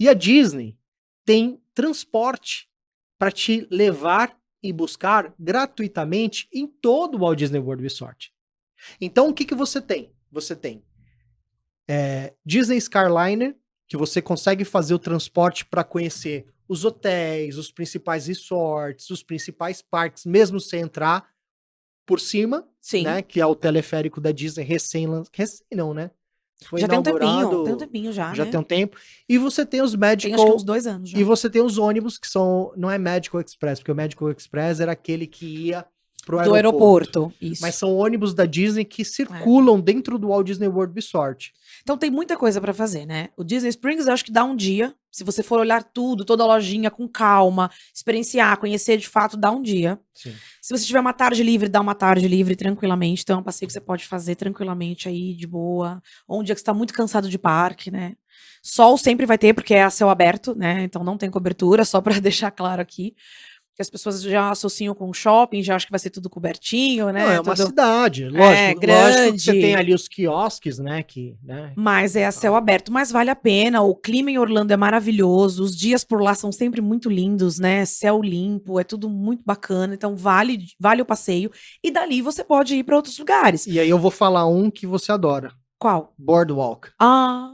E 0.00 0.08
a 0.08 0.14
Disney 0.14 0.78
tem 1.22 1.60
transporte 1.74 2.66
para 3.18 3.30
te 3.30 3.68
levar 3.70 4.34
e 4.62 4.72
buscar 4.72 5.34
gratuitamente 5.38 6.48
em 6.50 6.66
todo 6.66 7.16
o 7.16 7.18
Walt 7.18 7.38
Disney 7.38 7.60
World 7.60 7.82
Resort. 7.82 8.33
Então, 9.00 9.28
o 9.28 9.34
que, 9.34 9.44
que 9.44 9.54
você 9.54 9.80
tem? 9.80 10.12
Você 10.30 10.54
tem 10.56 10.82
é, 11.88 12.32
Disney 12.44 12.78
Skyliner, 12.78 13.56
que 13.86 13.96
você 13.96 14.20
consegue 14.22 14.64
fazer 14.64 14.94
o 14.94 14.98
transporte 14.98 15.64
para 15.64 15.84
conhecer 15.84 16.46
os 16.66 16.84
hotéis, 16.84 17.58
os 17.58 17.70
principais 17.70 18.26
resorts, 18.26 19.10
os 19.10 19.22
principais 19.22 19.82
parques, 19.82 20.24
mesmo 20.24 20.58
sem 20.58 20.80
entrar 20.80 21.28
por 22.06 22.20
cima, 22.20 22.66
sim. 22.80 23.02
né? 23.02 23.22
Que 23.22 23.40
é 23.40 23.46
o 23.46 23.54
teleférico 23.54 24.20
da 24.20 24.32
Disney 24.32 24.64
recém 24.64 25.06
lançado. 25.06 25.30
Recém 25.34 25.66
não, 25.74 25.92
né? 25.92 26.10
Foi 26.66 26.80
já 26.80 26.88
tem 26.88 26.98
um 26.98 27.02
tempinho, 27.02 27.64
tem 27.64 27.74
um 27.74 27.76
tempinho 27.76 28.12
já, 28.12 28.32
já 28.32 28.44
né? 28.44 28.50
tem 28.50 28.60
um 28.60 28.64
tempo. 28.64 28.96
E 29.28 29.36
você 29.36 29.66
tem 29.66 29.82
os 29.82 29.90
Tem 29.90 30.00
Magical. 30.00 30.46
acho 30.46 30.54
uns 30.54 30.64
dois 30.64 30.86
anos 30.86 31.10
já. 31.10 31.18
E 31.18 31.24
você 31.24 31.50
tem 31.50 31.60
os 31.60 31.76
ônibus 31.76 32.16
que 32.16 32.26
são. 32.26 32.72
Não 32.76 32.90
é 32.90 32.96
Magical 32.96 33.40
Express, 33.40 33.80
porque 33.80 33.92
o 33.92 33.94
Magical 33.94 34.30
Express 34.30 34.80
era 34.80 34.92
aquele 34.92 35.26
que 35.26 35.44
ia 35.44 35.84
pro 36.24 36.42
Do 36.42 36.54
aeroporto, 36.54 37.32
isso. 37.40 37.62
Mas 37.62 37.74
são 37.74 37.94
ônibus 37.94 38.34
da 38.34 38.46
Disney 38.46 38.84
que 38.84 39.04
circulam 39.04 39.80
dentro 39.80 40.18
do 40.18 40.28
Walt 40.28 40.46
Disney 40.46 40.68
World 40.68 40.94
Resort. 40.94 41.52
Então 41.82 41.96
tem 41.98 42.10
muita 42.10 42.36
coisa 42.36 42.60
pra 42.60 42.72
fazer, 42.72 43.06
né? 43.06 43.28
O 43.36 43.44
Disney 43.44 43.68
Springs 43.68 44.06
eu 44.06 44.12
acho 44.12 44.24
que 44.24 44.32
dá 44.32 44.44
um 44.44 44.56
dia. 44.56 44.94
Se 45.12 45.22
você 45.22 45.44
for 45.44 45.60
olhar 45.60 45.84
tudo, 45.84 46.24
toda 46.24 46.42
a 46.42 46.46
lojinha 46.46 46.90
com 46.90 47.06
calma, 47.06 47.70
experienciar, 47.94 48.58
conhecer 48.58 48.96
de 48.96 49.08
fato, 49.08 49.36
dá 49.36 49.50
um 49.50 49.62
dia. 49.62 50.00
Sim. 50.12 50.34
Se 50.60 50.76
você 50.76 50.84
tiver 50.84 50.98
uma 50.98 51.12
tarde 51.12 51.42
livre, 51.42 51.68
dá 51.68 51.80
uma 51.80 51.94
tarde 51.94 52.26
livre 52.26 52.56
tranquilamente. 52.56 53.22
Então 53.22 53.36
é 53.36 53.40
um 53.40 53.44
passeio 53.44 53.68
que 53.68 53.72
você 53.72 53.80
pode 53.80 54.06
fazer 54.06 54.34
tranquilamente 54.34 55.08
aí, 55.08 55.34
de 55.34 55.46
boa. 55.46 56.02
Ou 56.26 56.40
um 56.40 56.42
dia 56.42 56.54
que 56.54 56.60
você 56.60 56.64
tá 56.64 56.74
muito 56.74 56.92
cansado 56.92 57.28
de 57.28 57.38
parque, 57.38 57.92
né? 57.92 58.16
Sol 58.62 58.96
sempre 58.96 59.26
vai 59.26 59.36
ter, 59.36 59.52
porque 59.52 59.74
é 59.74 59.84
a 59.84 59.90
céu 59.90 60.08
aberto, 60.08 60.54
né? 60.54 60.82
Então 60.82 61.04
não 61.04 61.18
tem 61.18 61.30
cobertura, 61.30 61.84
só 61.84 62.00
pra 62.00 62.18
deixar 62.18 62.50
claro 62.50 62.80
aqui. 62.80 63.14
Que 63.74 63.82
as 63.82 63.90
pessoas 63.90 64.22
já 64.22 64.50
associam 64.50 64.94
com 64.94 65.12
shopping, 65.12 65.62
já 65.62 65.74
acham 65.74 65.86
que 65.86 65.90
vai 65.90 65.98
ser 65.98 66.10
tudo 66.10 66.30
cobertinho, 66.30 67.10
né? 67.10 67.24
Não, 67.24 67.32
é 67.32 67.40
uma 67.40 67.56
tudo- 67.56 67.66
cidade, 67.66 68.24
lógico. 68.28 68.44
É, 68.44 68.74
lógico 68.74 68.80
que 68.80 68.86
você 69.40 69.52
grande. 69.52 69.60
tem 69.60 69.74
ali 69.74 69.92
os 69.94 70.06
quiosques, 70.06 70.78
né? 70.78 71.02
Que, 71.02 71.36
né? 71.42 71.72
Mas 71.76 72.14
é 72.14 72.24
a 72.24 72.30
céu 72.32 72.54
aberto, 72.54 72.92
mas 72.92 73.10
vale 73.10 73.30
a 73.30 73.36
pena. 73.36 73.82
O 73.82 73.94
clima 73.96 74.30
em 74.30 74.38
Orlando 74.38 74.72
é 74.72 74.76
maravilhoso, 74.76 75.62
os 75.64 75.76
dias 75.76 76.04
por 76.04 76.22
lá 76.22 76.34
são 76.34 76.52
sempre 76.52 76.80
muito 76.80 77.10
lindos, 77.10 77.58
né? 77.58 77.84
Céu 77.84 78.22
limpo, 78.22 78.78
é 78.78 78.84
tudo 78.84 79.10
muito 79.10 79.42
bacana, 79.44 79.92
então 79.94 80.14
vale, 80.16 80.64
vale 80.78 81.02
o 81.02 81.06
passeio. 81.06 81.50
E 81.82 81.90
dali 81.90 82.22
você 82.22 82.44
pode 82.44 82.76
ir 82.76 82.84
para 82.84 82.96
outros 82.96 83.18
lugares. 83.18 83.66
E 83.66 83.80
aí 83.80 83.90
eu 83.90 83.98
vou 83.98 84.10
falar 84.10 84.46
um 84.46 84.70
que 84.70 84.86
você 84.86 85.10
adora: 85.10 85.52
Qual? 85.78 86.14
Boardwalk. 86.16 86.90
Ah, 87.00 87.50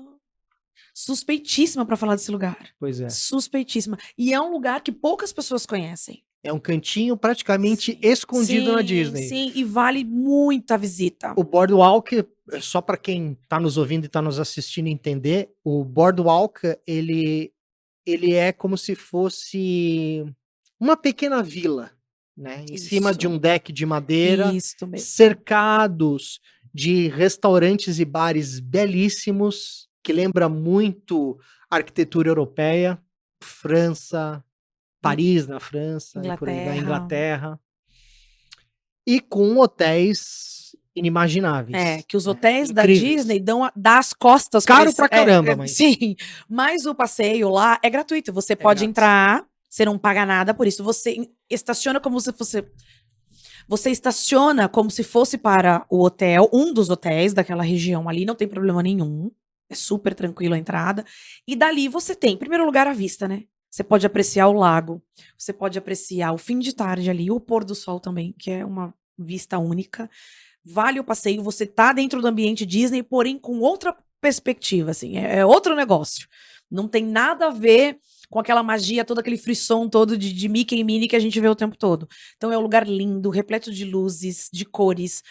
suspeitíssima 0.95 1.85
para 1.85 1.97
falar 1.97 2.15
desse 2.15 2.31
lugar. 2.31 2.57
Pois 2.79 3.01
é. 3.01 3.09
Suspeitíssima. 3.09 3.99
E 4.17 4.33
é 4.33 4.41
um 4.41 4.51
lugar 4.51 4.83
que 4.83 4.93
poucas 4.93 5.33
pessoas 5.33 5.67
conhecem. 5.67 6.23
É 6.43 6.53
um 6.53 6.59
cantinho 6.59 7.17
praticamente 7.17 7.99
escondido 8.01 8.73
na 8.73 8.79
Sim, 8.79 8.85
Disney. 8.85 9.29
Sim, 9.29 9.53
e 9.55 9.63
vale 9.63 10.05
muito 10.05 10.73
a 10.73 10.77
visita. 10.77 11.35
O 11.37 11.45
Boardwalk, 11.45 12.25
só 12.63 12.81
para 12.81 12.97
quem 12.97 13.37
tá 13.47 13.61
nos 13.61 13.77
ouvindo 13.77 14.07
e 14.07 14.09
tá 14.09 14.23
nos 14.23 14.41
assistindo 14.41 14.87
entender, 14.87 15.51
o 15.63 15.85
Boardwalk, 15.85 16.61
ele, 16.87 17.53
ele 18.07 18.33
é 18.33 18.53
como 18.53 18.79
se 18.79 18.95
fosse 18.95 20.25
uma 20.79 20.97
pequena 20.97 21.43
vila, 21.43 21.91
né? 22.35 22.65
Em 22.71 22.79
cima 22.79 23.13
de 23.13 23.27
Isso. 23.27 23.35
um 23.35 23.39
deck 23.39 23.71
de 23.71 23.85
madeira, 23.85 24.51
Isso 24.55 24.77
cercados 24.97 26.41
de 26.73 27.09
restaurantes 27.09 27.99
e 27.99 28.05
bares 28.05 28.61
belíssimos, 28.61 29.90
que 30.03 30.13
lembra 30.13 30.49
muito 30.49 31.39
a 31.71 31.77
arquitetura 31.77 32.29
europeia, 32.31 32.99
França, 33.43 34.43
Paris 35.01 35.47
na 35.47 35.61
França, 35.61 36.21
e 36.25 36.37
por 36.37 36.49
aí 36.49 36.65
vai, 36.65 36.79
Inglaterra. 36.79 36.79
Inglaterra. 36.79 37.61
E 39.07 39.21
com 39.21 39.59
hotéis 39.59 40.77
inimagináveis. 40.95 41.75
É, 41.83 42.03
que 42.03 42.17
os 42.17 42.27
hotéis 42.27 42.71
da 42.71 42.83
Incríveis. 42.83 43.17
Disney 43.17 43.41
dão 43.41 43.65
a- 43.65 43.73
dá 43.75 43.99
as 43.99 44.13
costas 44.13 44.65
pra 44.65 44.77
Caro 44.77 44.89
esse- 44.89 44.97
pra 44.97 45.07
é, 45.07 45.09
caramba, 45.09 45.53
é, 45.53 45.55
mas- 45.57 45.71
Sim, 45.73 46.17
mas 46.49 46.85
o 46.87 46.95
passeio 46.95 47.49
lá 47.49 47.79
é 47.83 47.89
gratuito. 47.89 48.33
Você 48.33 48.55
pode 48.55 48.81
grátis. 48.81 48.89
entrar, 48.91 49.47
você 49.69 49.85
não 49.85 49.97
paga 49.99 50.27
nada 50.27 50.53
por 50.53 50.67
isso. 50.67 50.85
Você 50.85 51.29
estaciona 51.49 51.99
como 52.01 52.21
se 52.21 52.33
fosse. 52.33 52.65
Você 53.69 53.91
estaciona 53.91 54.69
como 54.69 54.91
se 54.91 55.03
fosse 55.05 55.39
para 55.39 55.87
o 55.89 56.03
hotel, 56.05 56.51
um 56.53 56.73
dos 56.75 56.91
hotéis 56.91 57.33
daquela 57.33 57.63
região 57.63 58.09
ali, 58.09 58.25
não 58.25 58.35
tem 58.35 58.49
problema 58.49 58.83
nenhum. 58.83 59.31
É 59.71 59.75
super 59.75 60.15
tranquilo 60.15 60.55
a 60.55 60.59
entrada. 60.59 61.05
E 61.47 61.55
dali 61.55 61.89
você 61.89 62.15
tem, 62.15 62.35
em 62.35 62.39
primeiro 62.39 62.67
lugar, 62.67 62.87
a 62.87 62.93
vista, 62.93 63.29
né? 63.29 63.45
Você 63.71 63.85
pode 63.85 64.05
apreciar 64.05 64.49
o 64.49 64.53
lago, 64.53 65.01
você 65.39 65.53
pode 65.53 65.79
apreciar 65.79 66.33
o 66.33 66.39
fim 66.39 66.59
de 66.59 66.75
tarde 66.75 67.09
ali, 67.09 67.31
o 67.31 67.39
pôr 67.39 67.65
do 67.65 67.75
sol 67.75 68.01
também, 68.01 68.35
que 68.37 68.51
é 68.51 68.65
uma 68.65 68.93
vista 69.17 69.59
única. 69.59 70.11
Vale 70.65 70.99
o 70.99 71.05
passeio, 71.05 71.43
você 71.43 71.65
tá 71.65 71.93
dentro 71.93 72.21
do 72.21 72.27
ambiente 72.27 72.67
Disney, 72.67 73.03
porém 73.03 73.39
com 73.39 73.61
outra 73.61 73.97
perspectiva, 74.21 74.91
assim, 74.91 75.17
é, 75.17 75.39
é 75.39 75.47
outro 75.47 75.77
negócio. 75.77 76.27
Não 76.69 76.89
tem 76.89 77.05
nada 77.05 77.47
a 77.47 77.51
ver 77.51 77.99
com 78.29 78.39
aquela 78.39 78.63
magia, 78.63 79.05
todo 79.05 79.19
aquele 79.19 79.37
frisson 79.37 79.89
todo 79.89 80.17
de, 80.17 80.33
de 80.33 80.49
Mickey 80.49 80.79
e 80.79 80.85
Minnie 80.85 81.09
que 81.09 81.17
a 81.17 81.21
gente 81.21 81.41
vê 81.41 81.49
o 81.49 81.57
tempo 81.57 81.77
todo. 81.77 82.09
Então 82.37 82.53
é 82.53 82.59
um 82.59 82.61
lugar 82.61 82.87
lindo, 82.87 83.29
repleto 83.29 83.73
de 83.73 83.85
luzes, 83.85 84.49
de 84.53 84.65
cores. 84.65 85.23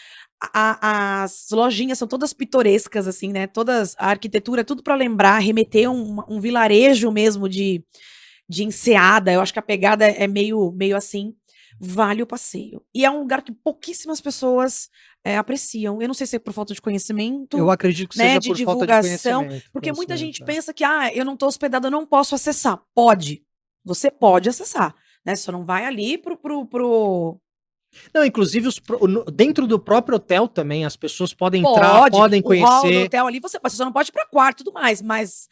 A- 0.42 1.24
as 1.24 1.48
lojinhas 1.52 1.98
são 1.98 2.08
todas 2.08 2.34
pitorescas, 2.34 3.08
assim, 3.08 3.32
né? 3.32 3.46
Todas, 3.46 3.96
a 3.98 4.08
arquitetura, 4.08 4.62
é 4.62 4.64
tudo 4.64 4.82
para 4.82 4.96
lembrar, 4.96 5.40
remeter 5.40 5.92
um, 5.92 6.18
um 6.30 6.40
vilarejo 6.40 7.12
mesmo 7.12 7.50
de, 7.50 7.84
de 8.48 8.64
enseada. 8.64 9.32
Eu 9.32 9.42
acho 9.42 9.52
que 9.52 9.60
a 9.60 9.64
pegada 9.64 10.06
é 10.08 10.28
meio, 10.28 10.72
meio 10.72 10.96
assim. 10.96 11.36
Vale 11.82 12.22
o 12.22 12.28
passeio. 12.28 12.82
E 12.94 13.06
é 13.06 13.12
um 13.12 13.20
lugar 13.20 13.42
que 13.42 13.52
pouquíssimas 13.52 14.20
pessoas 14.20 14.90
é, 15.24 15.38
apreciam. 15.38 16.02
Eu 16.02 16.08
não 16.08 16.14
sei 16.14 16.28
se 16.28 16.36
é 16.36 16.40
por 16.40 16.54
falta 16.54 16.74
de 16.74 16.82
conhecimento. 16.82 17.58
Eu 17.58 17.70
acredito 17.70 18.10
que 18.10 18.18
né, 18.18 18.40
seja 18.40 18.40
de 18.40 18.50
por 18.50 18.72
falta 18.72 18.86
de 18.86 18.94
divulgação, 18.94 19.40
conhecimento. 19.46 19.72
Porque 19.72 19.92
muita 19.94 20.18
gente 20.18 20.42
é. 20.42 20.46
pensa 20.46 20.74
que, 20.74 20.84
ah, 20.84 21.14
eu 21.14 21.24
não 21.24 21.38
tô 21.38 21.48
hospedado, 21.48 21.88
eu 21.88 21.92
não 21.92 22.06
posso 22.06 22.36
acessar. 22.36 22.82
Pode. 22.94 23.44
Você 23.86 24.12
pode 24.12 24.50
acessar. 24.50 24.96
Né? 25.26 25.36
Só 25.36 25.52
não 25.52 25.64
vai 25.64 25.86
ali 25.86 26.18
pro. 26.18 26.38
pro, 26.38 26.66
pro... 26.66 27.40
Não, 28.14 28.24
inclusive 28.24 28.68
os 28.68 28.80
dentro 29.34 29.66
do 29.68 29.80
próprio 29.80 30.18
hotel 30.18 30.48
também 30.48 30.86
as 30.86 30.96
pessoas 30.96 31.34
podem 31.34 31.62
entrar, 31.62 32.02
Pode. 32.02 32.18
podem 32.18 32.40
O 32.40 32.44
conhecer. 32.44 33.06
hotel 33.06 33.28
ali, 33.28 33.40
você, 33.40 33.60
você 33.62 33.76
só 33.76 33.86
não 33.86 33.92
pode 33.92 34.10
ir 34.10 34.12
pra 34.14 34.26
quarto 34.26 34.62
e 34.62 34.64
tudo 34.64 34.74
mais, 34.74 35.02
mas 35.02 35.48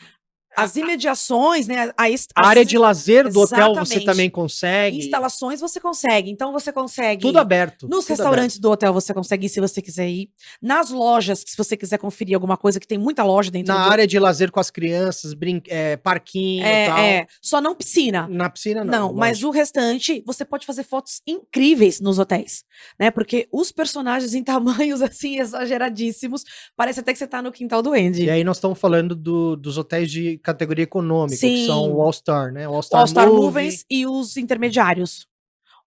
as 0.57 0.75
imediações, 0.75 1.67
né? 1.67 1.91
A, 1.95 2.05
A 2.35 2.47
área 2.47 2.65
de 2.65 2.77
lazer 2.77 3.29
do 3.31 3.39
hotel 3.41 3.75
você 3.75 3.99
também 4.01 4.29
consegue. 4.29 4.97
instalações 4.97 5.59
você 5.61 5.79
consegue. 5.79 6.31
Então 6.31 6.51
você 6.51 6.71
consegue. 6.73 7.21
Tudo 7.21 7.37
aberto. 7.39 7.87
Nos 7.87 8.05
tudo 8.05 8.09
restaurantes 8.17 8.57
do 8.59 8.71
hotel 8.71 8.91
você 8.93 9.13
consegue 9.13 9.45
ir 9.45 9.49
se 9.49 9.59
você 9.61 9.81
quiser 9.81 10.09
ir. 10.09 10.29
Nas 10.61 10.89
lojas, 10.89 11.43
se 11.45 11.55
você 11.55 11.77
quiser 11.77 11.97
conferir 11.97 12.35
alguma 12.35 12.57
coisa, 12.57 12.79
que 12.79 12.87
tem 12.87 12.97
muita 12.97 13.23
loja 13.23 13.51
dentro 13.51 13.73
Na 13.73 13.85
do 13.85 13.91
área 13.91 14.07
de 14.07 14.17
lazer 14.19 14.51
com 14.51 14.59
as 14.59 14.69
crianças, 14.71 15.33
brin... 15.33 15.61
é, 15.67 15.95
parquinho 15.97 16.65
e 16.65 16.85
tal. 16.87 16.97
É, 16.97 17.17
é. 17.17 17.27
Só 17.41 17.61
não 17.61 17.75
piscina. 17.75 18.27
Na 18.29 18.49
piscina 18.49 18.83
não. 18.83 18.97
Não, 19.09 19.13
mas 19.13 19.43
o 19.43 19.51
restante, 19.51 20.23
você 20.25 20.43
pode 20.43 20.65
fazer 20.65 20.83
fotos 20.83 21.21
incríveis 21.27 21.99
nos 22.01 22.17
hotéis, 22.19 22.63
né? 22.99 23.11
Porque 23.11 23.47
os 23.51 23.71
personagens 23.71 24.33
em 24.33 24.43
tamanhos 24.43 25.01
assim 25.03 25.39
exageradíssimos, 25.39 26.43
parece 26.75 26.99
até 26.99 27.13
que 27.13 27.19
você 27.19 27.27
tá 27.27 27.41
no 27.41 27.51
quintal 27.51 27.81
do 27.81 27.93
Andy. 27.93 28.25
E 28.25 28.29
aí 28.29 28.43
nós 28.43 28.57
estamos 28.57 28.79
falando 28.79 29.15
do- 29.15 29.55
dos 29.55 29.77
hotéis 29.77 30.09
de 30.09 30.37
categoria 30.47 30.83
econômica, 30.83 31.35
que 31.35 31.57
Sim. 31.57 31.67
são 31.67 31.91
o 31.93 32.01
All-Star, 32.01 32.51
né? 32.53 32.67
O 32.67 32.75
All-Star 32.75 33.01
All 33.01 33.07
Star 33.07 33.27
Movie, 33.27 33.79
e 33.89 34.05
os 34.05 34.37
intermediários. 34.37 35.27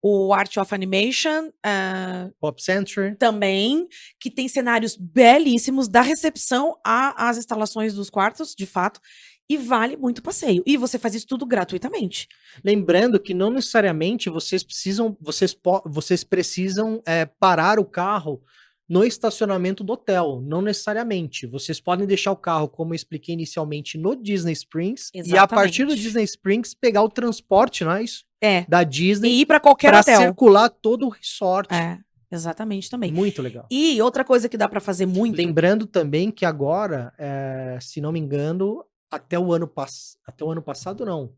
O 0.01 0.33
Art 0.33 0.55
of 0.55 0.73
Animation 0.73 1.51
ah, 1.61 2.29
Pop 2.39 2.63
Century. 2.63 3.15
também, 3.17 3.85
que 4.17 4.31
tem 4.31 4.47
cenários 4.47 4.95
belíssimos, 4.95 5.89
da 5.89 6.01
recepção 6.01 6.77
às 6.85 7.37
instalações 7.37 7.93
dos 7.93 8.09
quartos, 8.09 8.55
de 8.57 8.65
fato, 8.65 9.01
e 9.49 9.57
vale 9.57 9.97
muito 9.97 10.21
passeio. 10.21 10.63
E 10.65 10.77
você 10.77 10.97
faz 10.97 11.15
isso 11.15 11.27
tudo 11.27 11.45
gratuitamente. 11.45 12.27
Lembrando 12.63 13.19
que 13.19 13.33
não 13.33 13.49
necessariamente 13.49 14.29
vocês 14.29 14.63
precisam, 14.63 15.17
vocês, 15.19 15.57
vocês 15.85 16.23
precisam 16.23 17.01
é, 17.05 17.25
parar 17.25 17.77
o 17.77 17.85
carro 17.85 18.41
no 18.89 19.03
estacionamento 19.03 19.83
do 19.83 19.93
hotel, 19.93 20.41
não 20.43 20.63
necessariamente. 20.63 21.45
Vocês 21.45 21.79
podem 21.79 22.07
deixar 22.07 22.31
o 22.31 22.35
carro, 22.35 22.67
como 22.67 22.93
eu 22.93 22.95
expliquei 22.95 23.33
inicialmente, 23.33 23.99
no 23.99 24.15
Disney 24.15 24.53
Springs 24.53 25.11
e 25.13 25.37
a 25.37 25.47
partir 25.47 25.83
do 25.85 25.91
Exatamente. 25.91 26.01
Disney 26.01 26.23
Springs 26.23 26.73
pegar 26.73 27.03
o 27.03 27.09
transporte, 27.09 27.83
não 27.83 27.91
é 27.91 28.03
isso? 28.03 28.25
É. 28.41 28.65
Da 28.67 28.83
Disney 28.83 29.29
E 29.29 29.41
ir 29.41 29.45
para 29.45 29.59
qualquer 29.59 29.91
para 29.91 29.99
hotel. 29.99 30.19
circular 30.21 30.69
todo 30.69 31.05
o 31.05 31.09
resort. 31.09 31.71
É, 31.71 31.99
exatamente 32.31 32.89
também. 32.89 33.11
Muito 33.11 33.41
legal. 33.43 33.67
E 33.69 34.01
outra 34.01 34.23
coisa 34.23 34.49
que 34.49 34.57
dá 34.57 34.67
pra 34.67 34.79
fazer 34.79 35.05
muito. 35.05 35.37
Lembrando 35.37 35.85
também 35.85 36.31
que 36.31 36.43
agora, 36.43 37.13
eh, 37.19 37.77
se 37.79 38.01
não 38.01 38.11
me 38.11 38.19
engano, 38.19 38.83
até 39.11 39.37
o 39.37 39.53
ano 39.53 39.67
pass... 39.67 40.17
até 40.25 40.43
o 40.43 40.51
ano 40.51 40.63
passado 40.63 41.05
não, 41.05 41.31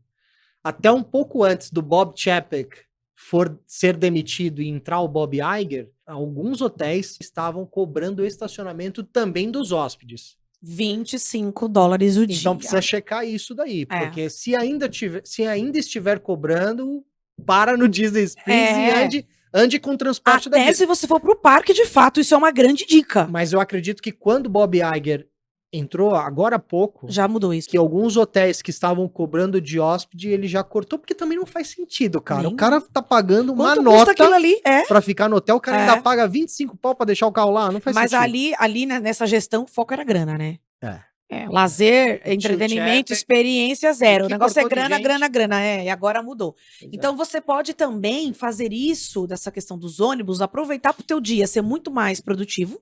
até 0.64 0.90
um 0.90 1.02
pouco 1.02 1.44
antes 1.44 1.70
do 1.70 1.82
Bob 1.82 2.14
Chapek 2.16 2.76
for 3.14 3.58
ser 3.66 3.96
demitido 3.96 4.62
e 4.62 4.68
entrar 4.68 5.00
o 5.00 5.08
Bob 5.08 5.36
Iger, 5.36 5.90
alguns 6.12 6.60
hotéis 6.60 7.16
estavam 7.20 7.64
cobrando 7.66 8.22
o 8.22 8.26
estacionamento 8.26 9.02
também 9.02 9.50
dos 9.50 9.72
hóspedes. 9.72 10.36
25 10.62 11.68
dólares 11.68 12.16
o 12.16 12.26
dia. 12.26 12.38
Então 12.38 12.56
precisa 12.56 12.80
checar 12.80 13.26
isso 13.26 13.54
daí, 13.54 13.86
É. 13.90 14.00
porque 14.06 14.30
se 14.30 14.54
ainda 14.54 14.88
tiver, 14.88 15.22
se 15.24 15.44
ainda 15.46 15.78
estiver 15.78 16.20
cobrando, 16.20 17.04
para 17.44 17.76
no 17.76 17.88
Disney 17.88 18.22
Springs 18.24 18.76
e 18.76 18.80
É. 18.90 19.04
ande, 19.04 19.26
ande 19.52 19.78
com 19.80 19.92
o 19.92 19.96
transporte 19.96 20.48
da 20.48 20.56
Até 20.60 20.72
se 20.72 20.86
você 20.86 21.06
for 21.06 21.18
pro 21.18 21.34
parque, 21.34 21.72
de 21.72 21.86
fato, 21.86 22.20
isso 22.20 22.34
é 22.34 22.36
uma 22.38 22.52
grande 22.52 22.86
dica. 22.86 23.26
Mas 23.26 23.52
eu 23.52 23.60
acredito 23.60 24.02
que 24.02 24.12
quando 24.12 24.48
Bob 24.48 24.78
Iger 24.78 25.26
entrou 25.72 26.14
agora 26.14 26.56
há 26.56 26.58
pouco, 26.58 27.06
Já 27.10 27.26
mudou 27.26 27.54
isso. 27.54 27.68
que 27.68 27.76
alguns 27.76 28.16
hotéis 28.16 28.60
que 28.60 28.70
estavam 28.70 29.08
cobrando 29.08 29.60
de 29.60 29.80
hóspede, 29.80 30.28
ele 30.28 30.46
já 30.46 30.62
cortou, 30.62 30.98
porque 30.98 31.14
também 31.14 31.38
não 31.38 31.46
faz 31.46 31.68
sentido, 31.68 32.20
cara. 32.20 32.42
Nem. 32.42 32.52
O 32.52 32.56
cara 32.56 32.80
tá 32.80 33.00
pagando 33.00 33.52
uma 33.52 33.74
Quanto 33.74 34.10
aquilo 34.10 34.28
nota 34.28 34.34
ali? 34.36 34.60
É. 34.64 34.82
pra 34.84 35.00
ficar 35.00 35.28
no 35.28 35.36
hotel, 35.36 35.56
o 35.56 35.60
cara 35.60 35.78
É. 35.78 35.80
ainda 35.80 36.02
paga 36.02 36.28
25 36.28 36.76
pau 36.76 36.94
pra 36.94 37.06
deixar 37.06 37.26
o 37.26 37.32
carro 37.32 37.50
lá, 37.50 37.72
não 37.72 37.80
faz 37.80 37.94
Mas 37.94 38.10
sentido. 38.10 38.22
ali, 38.24 38.52
ali 38.58 38.86
nessa 38.86 39.26
gestão, 39.26 39.64
o 39.64 39.66
foco 39.66 39.94
era 39.94 40.04
grana, 40.04 40.36
né? 40.36 40.58
É. 40.82 41.00
É, 41.34 41.48
lazer, 41.48 42.20
entretenimento, 42.26 43.10
experiência 43.10 43.90
zero. 43.94 44.26
O 44.26 44.28
negócio 44.28 44.60
é 44.60 44.64
grana, 44.68 44.98
grana, 45.00 45.28
grana. 45.28 45.62
É, 45.62 45.84
e 45.84 45.88
agora 45.88 46.22
mudou. 46.22 46.54
É. 46.82 46.88
Então 46.92 47.16
você 47.16 47.40
pode 47.40 47.72
também 47.72 48.34
fazer 48.34 48.70
isso, 48.70 49.26
dessa 49.26 49.50
questão 49.50 49.78
dos 49.78 49.98
ônibus, 49.98 50.42
aproveitar 50.42 50.92
para 50.92 51.00
o 51.00 51.06
teu 51.06 51.18
dia 51.22 51.46
ser 51.46 51.62
muito 51.62 51.90
mais 51.90 52.20
produtivo. 52.20 52.78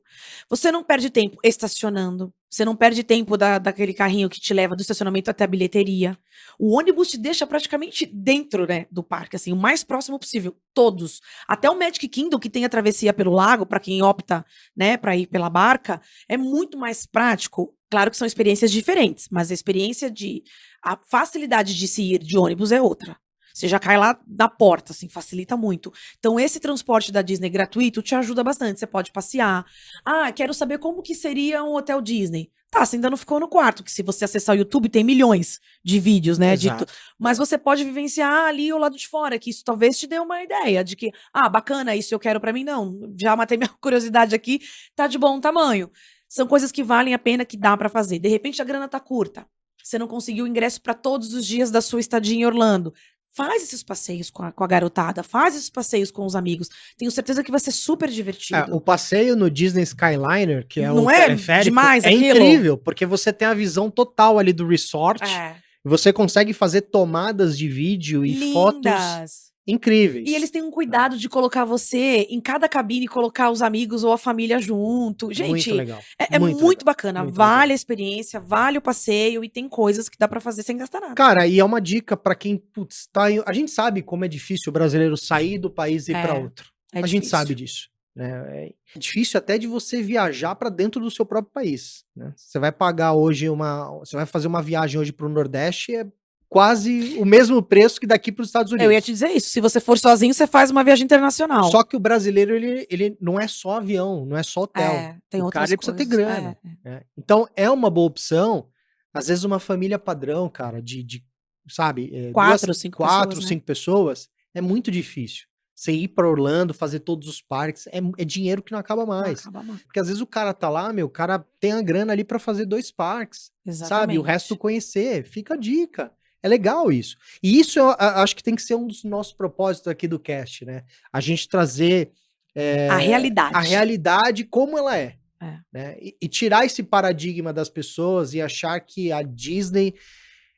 Você 0.49 0.73
não 0.73 0.83
perde 0.83 1.11
tempo 1.11 1.39
estacionando. 1.45 2.33
Você 2.51 2.65
não 2.65 2.75
perde 2.75 3.05
tempo 3.05 3.37
da, 3.37 3.59
daquele 3.59 3.95
carrinho 3.95 4.29
que 4.29 4.41
te 4.41 4.53
leva 4.53 4.75
do 4.75 4.83
estacionamento 4.83 5.31
até 5.31 5.45
a 5.45 5.47
bilheteria. 5.47 6.19
O 6.59 6.77
ônibus 6.77 7.09
te 7.09 7.17
deixa 7.17 7.47
praticamente 7.47 8.05
dentro 8.05 8.67
né, 8.67 8.87
do 8.91 9.05
parque, 9.05 9.37
assim, 9.37 9.53
o 9.53 9.57
mais 9.57 9.85
próximo 9.85 10.19
possível. 10.19 10.57
Todos. 10.75 11.21
Até 11.47 11.71
o 11.71 11.79
Magic 11.79 12.09
Kingdom, 12.09 12.41
que 12.41 12.51
tem 12.51 12.65
a 12.65 12.69
travessia 12.69 13.13
pelo 13.13 13.33
lago, 13.33 13.65
para 13.65 13.79
quem 13.79 14.03
opta 14.03 14.45
né, 14.77 14.97
para 14.97 15.17
ir 15.17 15.29
pela 15.29 15.49
barca, 15.49 16.03
é 16.29 16.37
muito 16.37 16.77
mais 16.77 17.07
prático. 17.07 17.73
Claro 17.89 18.11
que 18.11 18.17
são 18.17 18.27
experiências 18.27 18.73
diferentes, 18.73 19.29
mas 19.31 19.51
a 19.51 19.55
experiência 19.55 20.11
de. 20.11 20.43
A 20.83 20.97
facilidade 20.97 21.77
de 21.77 21.87
se 21.87 22.03
ir 22.03 22.19
de 22.19 22.37
ônibus 22.37 22.73
é 22.73 22.81
outra. 22.81 23.17
Você 23.61 23.69
já 23.69 23.79
cai 23.79 23.99
lá 23.99 24.19
na 24.27 24.49
porta, 24.49 24.93
assim, 24.93 25.07
facilita 25.07 25.55
muito. 25.55 25.93
Então, 26.19 26.41
esse 26.41 26.59
transporte 26.59 27.13
da 27.13 27.21
Disney 27.21 27.51
gratuito 27.51 28.01
te 28.01 28.15
ajuda 28.15 28.43
bastante. 28.43 28.81
Você 28.81 28.87
pode 28.87 29.13
passear. 29.13 29.67
Ah, 30.03 30.33
quero 30.33 30.55
saber 30.55 30.79
como 30.79 31.03
que 31.03 31.15
seria 31.15 31.63
um 31.63 31.75
hotel 31.75 32.01
Disney. 32.01 32.51
Tá, 32.71 32.87
você 32.87 32.97
ainda 32.97 33.11
não 33.11 33.17
ficou 33.19 33.39
no 33.39 33.49
quarto, 33.49 33.85
que 33.85 33.93
se 33.93 34.03
você 34.03 34.25
acessar 34.25 34.55
o 34.55 34.59
YouTube 34.59 34.89
tem 34.89 35.05
milhões 35.05 35.59
de 35.85 35.99
vídeos, 36.01 36.39
né? 36.39 36.57
de 36.57 36.69
Exato. 36.69 36.87
tu- 36.87 36.93
mas 37.19 37.37
você 37.37 37.59
pode 37.59 37.85
vivenciar 37.85 38.47
ali 38.47 38.73
o 38.73 38.79
lado 38.79 38.97
de 38.97 39.07
fora, 39.09 39.39
que 39.41 39.51
isso 39.51 39.63
talvez 39.63 39.99
te 39.99 40.07
dê 40.07 40.19
uma 40.21 40.43
ideia 40.43 40.83
de 40.83 40.97
que, 40.97 41.11
ah, 41.35 41.49
bacana, 41.51 41.95
isso 41.97 42.15
eu 42.15 42.19
quero 42.19 42.41
pra 42.41 42.53
mim, 42.53 42.65
não. 42.65 43.13
Já 43.21 43.37
matei 43.37 43.59
minha 43.59 43.69
curiosidade 43.81 44.35
aqui, 44.35 44.61
tá 44.97 45.07
de 45.07 45.19
bom 45.19 45.39
tamanho. 45.39 45.91
São 46.29 46.47
coisas 46.47 46.73
que 46.73 46.83
valem 46.83 47.13
a 47.13 47.19
pena, 47.19 47.45
que 47.45 47.57
dá 47.59 47.77
pra 47.77 47.89
fazer. 47.91 48.19
De 48.21 48.29
repente 48.29 48.63
a 48.63 48.65
grana 48.65 48.89
tá 48.89 49.01
curta. 49.01 49.45
Você 49.83 49.99
não 49.99 50.07
conseguiu 50.07 50.47
ingresso 50.47 50.81
pra 50.81 50.95
todos 50.95 51.35
os 51.35 51.45
dias 51.45 51.71
da 51.73 51.81
sua 51.81 51.99
estadia 51.99 52.37
em 52.37 52.47
Orlando. 52.47 52.95
Faz 53.33 53.63
esses 53.63 53.83
passeios 53.83 54.29
com 54.29 54.43
a, 54.43 54.51
com 54.51 54.65
a 54.65 54.67
garotada, 54.67 55.23
faz 55.23 55.55
esses 55.55 55.71
passeios 55.71 56.11
com 56.11 56.27
os 56.27 56.35
amigos. 56.35 56.69
Tenho 56.99 57.11
certeza 57.13 57.45
que 57.45 57.51
vai 57.51 57.61
ser 57.61 57.71
super 57.71 58.09
divertido. 58.09 58.59
É, 58.59 58.75
o 58.75 58.81
passeio 58.81 59.37
no 59.37 59.49
Disney 59.49 59.83
Skyliner, 59.85 60.67
que 60.67 60.81
é 60.81 60.91
o 60.91 60.97
Não 60.97 61.11
é 61.11 61.27
teleférico, 61.27 61.65
demais 61.65 62.03
é 62.05 62.09
aquilo? 62.09 62.25
incrível, 62.41 62.77
porque 62.77 63.07
você 63.07 63.33
tem 63.33 63.47
a 63.47 63.55
visão 63.55 63.89
total 63.89 64.39
ali 64.39 64.53
do 64.53 64.67
resort, 64.67 65.23
É. 65.23 65.55
você 65.85 66.13
consegue 66.13 66.53
fazer 66.53 66.81
tomadas 66.83 67.57
de 67.57 67.69
vídeo 67.69 68.25
e 68.25 68.53
fotos 68.53 68.83
Lindas. 68.85 69.50
Incríveis. 69.71 70.29
E 70.29 70.35
eles 70.35 70.51
têm 70.51 70.63
um 70.63 70.71
cuidado 70.71 71.17
de 71.17 71.29
colocar 71.29 71.65
você 71.65 72.27
em 72.31 72.41
cada 72.41 72.69
cabine, 72.69 73.07
colocar 73.09 73.51
os 73.51 73.63
amigos 73.63 74.05
ou 74.05 74.13
a 74.13 74.19
família 74.19 74.59
junto. 74.59 75.33
Gente, 75.33 75.49
muito 75.51 75.75
legal. 75.75 76.01
é, 76.19 76.37
é 76.37 76.39
muito 76.39 76.61
muito, 76.63 76.81
legal, 76.81 76.85
bacana. 76.85 77.23
muito 77.25 77.35
vale 77.37 77.55
legal. 77.61 77.73
a 77.73 77.75
experiência, 77.75 78.41
vale 78.41 78.79
o 78.79 78.83
passeio 78.83 79.45
e 79.45 79.49
tem 79.49 79.69
coisas 79.69 80.09
que 80.09 80.19
dá 80.19 80.27
pra 80.29 80.41
fazer 80.41 80.63
sem 80.63 80.77
gastar 80.77 81.01
nada. 81.01 81.15
Cara, 81.15 81.47
e 81.47 81.59
é 81.59 81.65
uma 81.65 81.81
dica 81.81 82.17
pra 82.17 82.35
quem 82.35 82.57
putz, 82.57 83.07
tá 83.13 83.31
em... 83.31 83.43
A 83.47 83.53
gente 83.53 83.71
sabe 83.71 84.03
como 84.03 84.25
é 84.25 84.29
difícil 84.29 84.71
o 84.71 84.73
brasileiro 84.73 85.17
sair 85.17 85.59
do 85.59 85.71
país 85.71 86.09
e 86.09 86.13
ir 86.13 86.17
É, 86.17 86.23
pra 86.23 86.35
outro. 86.35 86.71
É 86.93 86.99
a 86.99 87.07
gente 87.07 87.23
difícil. 87.23 87.31
sabe 87.39 87.55
disso. 87.55 87.89
Né? 88.17 88.71
É 88.95 88.99
difícil 88.99 89.39
até 89.39 89.57
de 89.57 89.69
você 89.69 90.03
viajar 90.03 90.55
pra 90.57 90.69
dentro 90.69 91.01
do 91.01 91.11
seu 91.11 91.25
próprio 91.25 91.53
país. 91.55 92.05
né? 92.15 92.33
Você 92.37 92.59
vai 92.59 92.73
pagar 92.73 93.13
hoje 93.13 93.49
uma. 93.49 93.89
Você 94.01 94.17
vai 94.17 94.27
fazer 94.27 94.49
uma 94.49 94.61
viagem 94.61 95.01
hoje 95.01 95.13
pro 95.13 95.29
Nordeste, 95.29 95.95
é 95.95 96.05
quase 96.51 97.17
o 97.17 97.25
mesmo 97.25 97.63
preço 97.63 98.01
que 98.01 98.07
daqui 98.09 98.33
para 98.33 98.43
os 98.43 98.49
Estados 98.49 98.73
Unidos. 98.73 98.85
Eu 98.85 98.93
ia 98.93 99.01
te 99.01 99.13
dizer 99.13 99.29
isso. 99.29 99.49
Se 99.51 99.61
você 99.61 99.79
for 99.79 99.97
sozinho, 99.97 100.35
você 100.35 100.49
faz 100.49 100.69
uma 100.69 100.83
viagem 100.83 101.05
internacional. 101.05 101.71
Só 101.71 101.85
que 101.85 101.97
o 101.97 102.01
brasileiro, 102.01 102.53
ele, 102.53 102.87
ele 102.91 103.17
não 103.21 103.39
é 103.39 103.47
só 103.47 103.77
avião, 103.77 104.27
não 104.27 104.37
é 104.37 104.43
só 104.43 104.63
hotel. 104.63 104.83
É, 104.83 105.17
tem 105.31 105.41
O 105.41 105.45
outras 105.45 105.71
cara, 105.71 105.77
precisa 105.77 105.97
ter 105.97 106.05
grana. 106.05 106.59
É, 106.65 106.69
é. 106.69 106.91
né? 106.91 107.03
Então, 107.17 107.49
é 107.55 107.71
uma 107.71 107.89
boa 107.89 108.09
opção. 108.09 108.67
Às 109.15 109.29
vezes, 109.29 109.45
uma 109.45 109.61
família 109.61 109.99
padrão, 109.99 110.49
cara, 110.49 110.83
de, 110.83 111.05
de 111.05 111.25
sabe, 111.69 112.11
é, 112.13 112.33
Quatro, 112.33 112.75
cinco 112.75 112.97
quatro, 112.99 113.29
pessoas, 113.29 113.45
né? 113.45 113.49
cinco 113.49 113.65
pessoas, 113.65 114.29
é 114.53 114.61
muito 114.61 114.91
difícil. 114.91 115.47
Você 115.73 115.93
ir 115.93 116.09
para 116.09 116.29
Orlando, 116.29 116.75
fazer 116.75 116.99
todos 116.99 117.29
os 117.29 117.41
parques, 117.41 117.87
é, 117.87 118.01
é 118.19 118.25
dinheiro 118.25 118.63
que 118.63 118.73
não 118.73 118.79
acaba 118.79 119.03
Não 119.03 119.09
mais. 119.09 119.41
acaba 119.41 119.63
mais. 119.63 119.83
Porque 119.83 120.01
às 120.01 120.09
vezes 120.09 120.21
o 120.21 120.27
cara 120.27 120.53
tá 120.53 120.69
lá, 120.69 120.93
meu, 120.93 121.07
o 121.07 121.11
cara 121.11 121.39
tem 121.61 121.73
a 121.73 121.81
grana 121.81 122.13
ali 122.13 122.25
para 122.25 122.39
fazer 122.41 122.67
dois 122.67 122.91
parques, 122.91 123.51
sabe? 123.73 124.15
E 124.15 124.19
o 124.19 124.23
resto 124.23 124.57
conhecer. 124.57 125.25
Fica 125.25 125.55
a 125.55 125.57
dica. 125.57 126.13
É 126.43 126.49
legal 126.49 126.91
isso. 126.91 127.17
E 127.43 127.61
isso 127.61 127.79
eu 127.79 127.91
acho 127.99 128.35
que 128.35 128.43
tem 128.43 128.55
que 128.55 128.63
ser 128.63 128.75
um 128.75 128.87
dos 128.87 129.05
nossos 129.05 129.33
propósitos 129.33 129.89
aqui 129.89 130.09
do 130.09 130.19
cast, 130.19 130.65
né? 130.65 130.85
A 131.13 131.21
gente 131.21 131.49
trazer 131.49 132.13
é, 132.55 132.89
A 132.89 132.97
realidade. 132.97 133.55
a 133.55 133.61
realidade 133.61 134.45
como 134.45 134.79
ela 134.79 134.97
é. 134.97 135.17
É. 135.43 135.59
né? 135.73 135.97
E, 136.01 136.17
e 136.21 136.29
tirar 136.29 136.67
esse 136.67 136.83
paradigma 136.83 137.53
das 137.53 137.71
pessoas 137.71 138.35
e 138.35 138.43
achar 138.43 138.79
que 138.81 139.11
a 139.11 139.23
Disney 139.23 139.95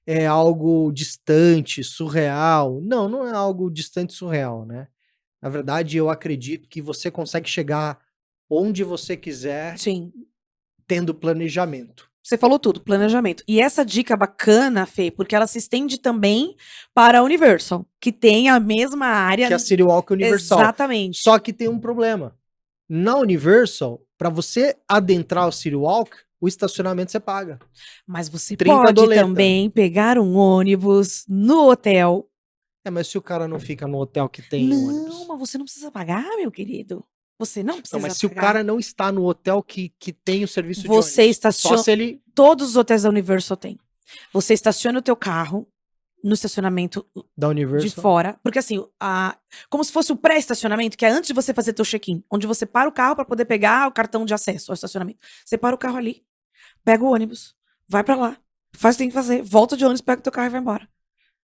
é 0.05 0.27
algo 0.27 0.91
distante, 0.93 1.85
surreal. 1.85 2.81
Não, 2.83 3.09
não 3.09 3.27
é 3.27 3.33
algo 3.33 3.71
distante, 3.71 4.12
surreal, 4.12 4.67
né? 4.67 4.89
Na 5.41 5.49
verdade, 5.49 5.97
eu 5.97 6.11
acredito 6.11 6.69
que 6.69 6.83
você 6.83 7.11
consegue 7.11 7.49
chegar 7.49 7.99
onde 8.51 8.83
você 8.85 9.17
quiser 9.17 9.79
Sim. 9.79 10.12
tendo 10.87 11.15
planejamento. 11.15 12.11
Você 12.23 12.38
falou 12.38 12.59
tudo, 12.59 12.81
planejamento. 12.81 13.43
E 13.49 13.61
essa 13.61 13.85
dica 13.85 14.17
bacana, 14.17 14.87
Fê, 14.87 15.11
porque 15.11 15.35
ela 15.35 15.47
se 15.47 15.59
estende 15.59 15.99
também 15.99 16.55
para 16.95 17.19
a 17.19 17.23
Universal, 17.23 17.85
que 18.00 18.12
tem 18.12 18.49
a 18.49 18.61
mesma 18.61 19.07
área. 19.07 19.49
Que 19.49 19.52
é 19.52 19.57
a 19.57 19.59
City 19.59 19.83
Walk 19.83 20.12
Universal. 20.12 20.61
Exatamente. 20.61 21.21
Só 21.21 21.38
que 21.38 21.52
tem 21.52 21.69
um 21.69 21.81
problema. 21.81 22.37
Na 22.88 23.16
Universal, 23.16 24.01
para 24.16 24.29
você 24.29 24.77
adentrar 24.87 25.49
o 25.49 25.53
City 25.53 25.75
Walk, 25.75 26.16
o 26.40 26.47
estacionamento 26.47 27.11
você 27.11 27.18
paga. 27.18 27.59
Mas 28.07 28.29
você 28.29 28.57
30 28.57 28.77
pode 28.77 28.92
doleta. 28.92 29.23
também 29.23 29.68
pegar 29.68 30.18
um 30.18 30.37
ônibus 30.37 31.25
no 31.29 31.68
hotel. 31.70 32.29
É, 32.85 32.90
mas 32.90 33.09
se 33.09 33.18
o 33.18 33.23
cara 33.23 33.49
não 33.49 33.59
fica 33.61 33.87
no 33.87 33.99
hotel 33.99 34.29
que 34.29 34.42
tem 34.42 34.66
não, 34.68 34.77
ônibus. 34.77 35.27
mas 35.29 35.38
você 35.38 35.59
não 35.59 35.64
precisa 35.64 35.90
pagar, 35.90 36.25
meu 36.37 36.51
querido. 36.51 37.05
Você 37.44 37.62
não 37.62 37.78
precisa 37.81 37.96
Não, 37.96 38.02
mas 38.02 38.16
se 38.16 38.26
o 38.26 38.31
cara 38.31 38.62
não 38.64 38.78
está 38.78 39.11
no 39.12 39.24
hotel 39.24 39.62
que, 39.62 39.92
que 39.98 40.12
tem 40.12 40.44
o 40.44 40.48
serviço 40.48 40.87
Você 40.87 41.24
de 41.24 41.31
estaciona- 41.31 41.76
só 41.78 41.83
se 41.83 41.90
ele... 41.90 42.22
Todos 42.35 42.70
os 42.70 42.76
hotéis 42.76 43.02
da 43.02 43.09
Universal 43.09 43.57
têm. 43.57 43.78
Você 44.33 44.55
estaciona 44.55 44.98
o 44.98 45.02
teu 45.02 45.16
carro 45.16 45.68
no 46.24 46.35
estacionamento 46.35 47.05
Da 47.37 47.48
de 47.48 47.52
Universal. 47.52 48.00
fora, 48.02 48.38
porque 48.44 48.59
assim, 48.59 48.85
a, 49.00 49.37
como 49.68 49.83
se 49.83 49.90
fosse 49.90 50.12
o 50.12 50.16
pré-estacionamento, 50.16 50.96
que 50.96 51.05
é 51.05 51.11
antes 51.11 51.26
de 51.28 51.35
você 51.35 51.52
fazer 51.52 51.72
teu 51.72 51.85
check-in, 51.85 52.22
onde 52.31 52.46
você 52.46 52.64
para 52.64 52.88
o 52.88 52.92
carro 52.92 53.16
para 53.16 53.24
poder 53.24 53.44
pegar 53.44 53.88
o 53.88 53.92
cartão 53.92 54.24
de 54.24 54.33
acesso 54.33 54.70
ao 54.70 54.74
estacionamento. 54.74 55.18
Você 55.44 55.59
para 55.59 55.74
o 55.74 55.78
carro 55.78 55.96
ali, 55.96 56.22
pega 56.85 57.02
o 57.02 57.09
ônibus, 57.12 57.57
vai 57.88 58.05
para 58.05 58.14
lá, 58.14 58.37
faz 58.72 58.94
o 58.94 58.98
que 58.98 59.02
tem 59.05 59.09
que 59.09 59.14
fazer, 59.14 59.42
volta 59.42 59.76
de 59.76 59.85
ônibus, 59.85 60.00
pega 60.00 60.20
o 60.20 60.22
teu 60.22 60.31
carro 60.33 60.46
e 60.46 60.50
vai 60.50 60.61
embora. 60.61 60.88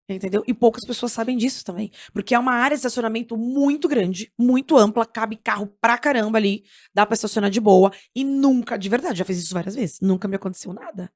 Entendeu? 0.09 0.41
E 0.47 0.53
poucas 0.53 0.85
pessoas 0.85 1.11
sabem 1.11 1.35
disso 1.35 1.65
também. 1.65 1.91
Porque 2.13 2.33
é 2.33 2.39
uma 2.39 2.53
área 2.53 2.75
de 2.75 2.79
estacionamento 2.79 3.35
muito 3.37 3.87
grande, 3.89 4.31
muito 4.39 4.77
ampla, 4.77 5.05
cabe 5.05 5.35
carro 5.35 5.67
pra 5.81 5.97
caramba 5.97 6.37
ali, 6.37 6.63
dá 6.93 7.05
pra 7.05 7.13
estacionar 7.13 7.49
de 7.49 7.59
boa. 7.59 7.91
E 8.15 8.23
nunca, 8.23 8.77
de 8.77 8.87
verdade, 8.87 9.19
já 9.19 9.25
fiz 9.25 9.37
isso 9.37 9.53
várias 9.53 9.75
vezes, 9.75 9.99
nunca 10.01 10.27
me 10.27 10.35
aconteceu 10.37 10.71
nada. 10.73 11.11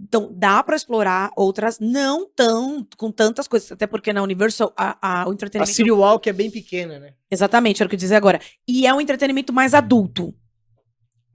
Então, 0.00 0.30
dá 0.34 0.62
pra 0.62 0.76
explorar 0.76 1.30
outras, 1.36 1.78
não 1.80 2.28
tão 2.30 2.86
com 2.98 3.10
tantas 3.10 3.48
coisas, 3.48 3.72
até 3.72 3.86
porque 3.86 4.12
na 4.12 4.22
Universal 4.22 4.72
a, 4.76 4.96
a- 5.22 5.26
o 5.26 5.30
A 5.30 5.32
entretenimento. 5.32 5.74
City 5.74 5.90
Walk 5.90 6.28
é 6.28 6.32
bem 6.34 6.50
pequena, 6.50 6.98
né? 6.98 7.14
Exatamente, 7.30 7.82
era 7.82 7.86
o 7.86 7.90
que 7.90 7.96
eu 7.96 7.98
dizer 7.98 8.14
agora. 8.16 8.38
E 8.68 8.86
é 8.86 8.92
um 8.94 9.00
entretenimento 9.00 9.52
mais 9.54 9.72
adulto. 9.72 10.34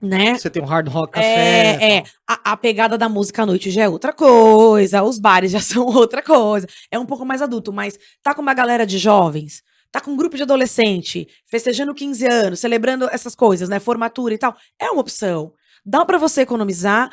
Né? 0.02 0.36
Você 0.36 0.50
tem 0.50 0.60
um 0.60 0.66
Hard 0.66 0.88
Rock 0.88 1.12
Café. 1.12 1.78
É, 1.80 1.98
é. 1.98 2.04
A, 2.28 2.52
a 2.52 2.56
pegada 2.56 2.98
da 2.98 3.08
música 3.08 3.44
à 3.44 3.46
noite 3.46 3.70
já 3.70 3.84
é 3.84 3.88
outra 3.88 4.12
coisa, 4.12 5.02
os 5.02 5.16
bares 5.16 5.52
já 5.52 5.60
são 5.62 5.86
outra 5.86 6.20
coisa. 6.20 6.66
É 6.90 6.98
um 6.98 7.06
pouco 7.06 7.24
mais 7.24 7.40
adulto, 7.40 7.72
mas 7.72 7.96
tá 8.20 8.34
com 8.34 8.42
uma 8.42 8.52
galera 8.52 8.84
de 8.84 8.98
jovens, 8.98 9.62
tá 9.92 10.00
com 10.00 10.10
um 10.10 10.16
grupo 10.16 10.36
de 10.36 10.42
adolescente, 10.42 11.28
festejando 11.46 11.94
15 11.94 12.26
anos, 12.26 12.60
celebrando 12.60 13.08
essas 13.12 13.36
coisas, 13.36 13.68
né? 13.68 13.78
Formatura 13.78 14.34
e 14.34 14.38
tal. 14.38 14.56
É 14.76 14.90
uma 14.90 15.00
opção. 15.00 15.52
Dá 15.86 16.04
pra 16.04 16.18
você 16.18 16.40
economizar 16.40 17.08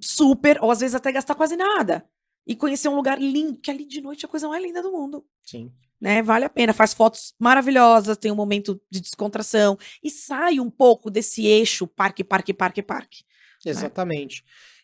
super, 0.00 0.58
ou 0.62 0.70
às 0.70 0.80
vezes 0.80 0.94
até 0.94 1.12
gastar 1.12 1.34
quase 1.34 1.56
nada. 1.56 2.04
E 2.46 2.56
conhecer 2.56 2.88
um 2.88 2.96
lugar 2.96 3.20
lindo, 3.20 3.58
que 3.60 3.70
ali 3.70 3.84
de 3.84 4.00
noite 4.00 4.24
é 4.24 4.26
a 4.26 4.30
coisa 4.30 4.48
mais 4.48 4.62
linda 4.62 4.82
do 4.82 4.90
mundo 4.90 5.24
Sim. 5.44 5.72
Né? 6.00 6.22
Vale 6.22 6.44
a 6.44 6.48
pena, 6.48 6.72
faz 6.72 6.94
fotos 6.94 7.34
maravilhosas, 7.38 8.16
tem 8.16 8.32
um 8.32 8.36
momento 8.36 8.80
de 8.90 9.00
descontração 9.00 9.78
e 10.02 10.10
sai 10.10 10.58
um 10.58 10.70
pouco 10.70 11.10
desse 11.10 11.46
eixo 11.46 11.86
parque, 11.86 12.24
parque, 12.24 12.54
parque, 12.54 12.82
parque. 12.82 13.24
Exatamente. 13.64 14.42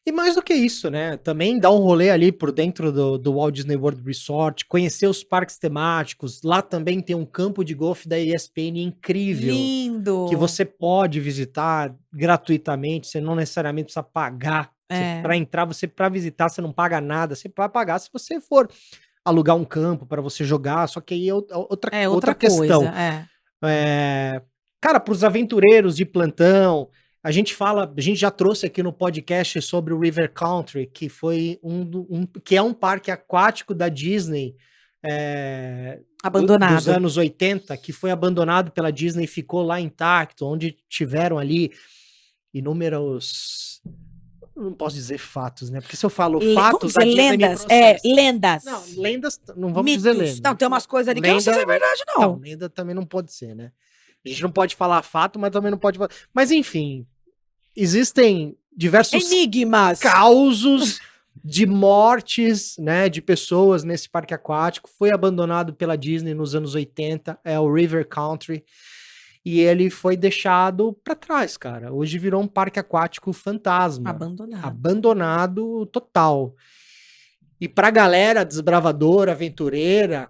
E 0.09 0.12
mais 0.12 0.37
do 0.37 0.42
que 0.42 0.55
isso, 0.55 0.88
né? 0.88 1.16
Também 1.16 1.59
dá 1.59 1.68
um 1.68 1.79
rolê 1.79 2.11
ali 2.11 2.31
por 2.31 2.52
dentro 2.52 2.92
do, 2.92 3.18
do 3.18 3.35
Walt 3.35 3.52
Disney 3.52 3.74
World 3.74 4.00
Resort, 4.05 4.64
conhecer 4.66 5.09
os 5.09 5.24
parques 5.24 5.59
temáticos. 5.59 6.42
Lá 6.44 6.62
também 6.62 7.00
tem 7.00 7.16
um 7.16 7.26
campo 7.26 7.64
de 7.64 7.74
golfe 7.74 8.09
da 8.09 8.16
ESPN 8.16 8.79
incrível. 8.79 9.52
Lindo. 9.52 10.26
Que 10.29 10.37
você 10.37 10.64
pode 10.64 11.18
visitar 11.18 11.92
gratuitamente, 12.12 13.09
você 13.09 13.20
não 13.20 13.35
necessariamente 13.35 13.87
precisa 13.87 14.05
pagar. 14.05 14.70
É. 14.88 15.20
Para 15.20 15.37
entrar, 15.37 15.64
você 15.64 15.88
para 15.88 16.09
visitar, 16.09 16.48
você 16.48 16.61
não 16.61 16.72
paga 16.72 17.00
nada. 17.00 17.35
Você 17.35 17.50
vai 17.57 17.68
pagar 17.68 17.98
se 17.98 18.09
você 18.12 18.40
for 18.40 18.70
alugar 19.26 19.56
um 19.56 19.64
campo 19.64 20.06
para 20.06 20.22
você 20.22 20.44
jogar. 20.44 20.86
Só 20.88 21.00
que 21.00 21.14
aí 21.14 21.28
é 21.28 21.34
ou- 21.34 21.46
outra, 21.52 21.90
é 21.96 22.08
outra, 22.08 22.30
outra, 22.30 22.34
questão. 22.34 22.58
coisa. 22.58 22.94
É. 22.98 23.26
É, 23.64 24.42
cara, 24.80 25.00
para 25.00 25.12
os 25.12 25.24
aventureiros 25.24 25.96
de 25.96 26.04
plantão, 26.04 26.88
a 27.24 27.30
gente 27.32 27.54
fala, 27.54 27.92
a 27.96 28.00
gente 28.00 28.18
já 28.20 28.30
trouxe 28.30 28.66
aqui 28.66 28.82
no 28.82 28.92
podcast 28.92 29.60
sobre 29.62 29.92
o 29.92 29.98
River 29.98 30.32
Country, 30.32 30.86
que 30.86 31.08
foi 31.08 31.58
um, 31.62 31.80
um- 32.08 32.26
que 32.44 32.54
é 32.56 32.62
um 32.62 32.72
parque 32.72 33.10
aquático 33.10 33.74
da 33.74 33.88
Disney 33.88 34.54
é, 35.04 35.98
do- 36.00 36.06
Abandonado. 36.26 36.74
dos 36.76 36.88
anos 36.88 37.16
80, 37.16 37.76
que 37.76 37.92
foi 37.92 38.10
abandonado 38.10 38.70
pela 38.72 38.90
Disney 38.92 39.24
e 39.24 39.28
ficou 39.28 39.62
lá 39.62 39.80
intacto, 39.80 40.44
onde 40.46 40.76
tiveram 40.88 41.38
ali 41.38 41.70
inúmeros. 42.52 43.80
Não 44.57 44.73
posso 44.73 44.97
dizer 44.97 45.19
fatos, 45.19 45.69
né? 45.69 45.81
Porque 45.83 45.97
se 45.97 46.07
eu 46.07 46.09
falo 46.11 46.40
fatos, 46.55 46.95
dizer, 46.95 47.05
lendas. 47.05 47.66
É, 47.69 47.99
lendas. 48.05 48.64
Não, 48.64 48.83
lendas, 48.97 49.40
não 49.55 49.69
vamos 49.69 49.85
Mitos. 49.85 50.03
dizer 50.05 50.12
lendas. 50.14 50.40
Não, 50.40 50.57
tem 50.57 50.66
umas 50.66 50.87
coisas 50.87 51.09
ali 51.11 51.21
que 51.21 51.29
eu 51.29 51.35
não 51.35 51.40
sei 51.40 51.53
se 51.53 51.59
é 51.59 51.62
Lenda- 51.62 51.73
verdade, 51.73 52.03
não. 52.09 52.23
não, 52.23 52.38
lenda 52.38 52.69
também 52.71 52.95
não 52.95 53.05
pode 53.05 53.33
ser, 53.33 53.55
né? 53.55 53.71
A 54.25 54.29
gente 54.29 54.42
não 54.42 54.51
pode 54.51 54.75
falar 54.75 55.03
fato, 55.03 55.38
mas 55.38 55.51
também 55.53 55.71
não 55.71 55.79
pode 55.79 55.99
falar. 55.99 56.11
Mas 56.35 56.51
enfim, 56.51 57.07
existem 57.77 58.57
diversos 58.77 59.31
Enigmas. 59.31 60.01
causos 60.01 61.01
de 61.45 61.66
mortes, 61.66 62.77
né, 62.79 63.09
de 63.09 63.21
pessoas 63.21 63.85
nesse 63.85 64.09
parque 64.09 64.35
aquático. 64.35 64.88
Foi 64.99 65.11
abandonado 65.11 65.75
pela 65.75 65.97
Disney 65.97 66.35
nos 66.35 66.55
anos 66.55 66.75
80, 66.75 67.38
é 67.45 67.61
o 67.61 67.73
River 67.73 68.09
Country. 68.09 68.64
E 69.46 69.61
ele 69.61 69.88
foi 69.90 70.16
deixado 70.16 70.92
para 71.04 71.14
trás, 71.14 71.56
cara. 71.56 71.92
Hoje 71.92 72.18
virou 72.18 72.42
um 72.42 72.48
parque 72.48 72.80
aquático 72.80 73.32
fantasma. 73.32 74.11
Abandonado. 74.11 74.66
Abandonado 74.66 75.87
total. 75.87 76.56
E 77.61 77.68
pra 77.68 77.92
galera 77.92 78.44
desbravadora, 78.44 79.30
aventureira, 79.30 80.28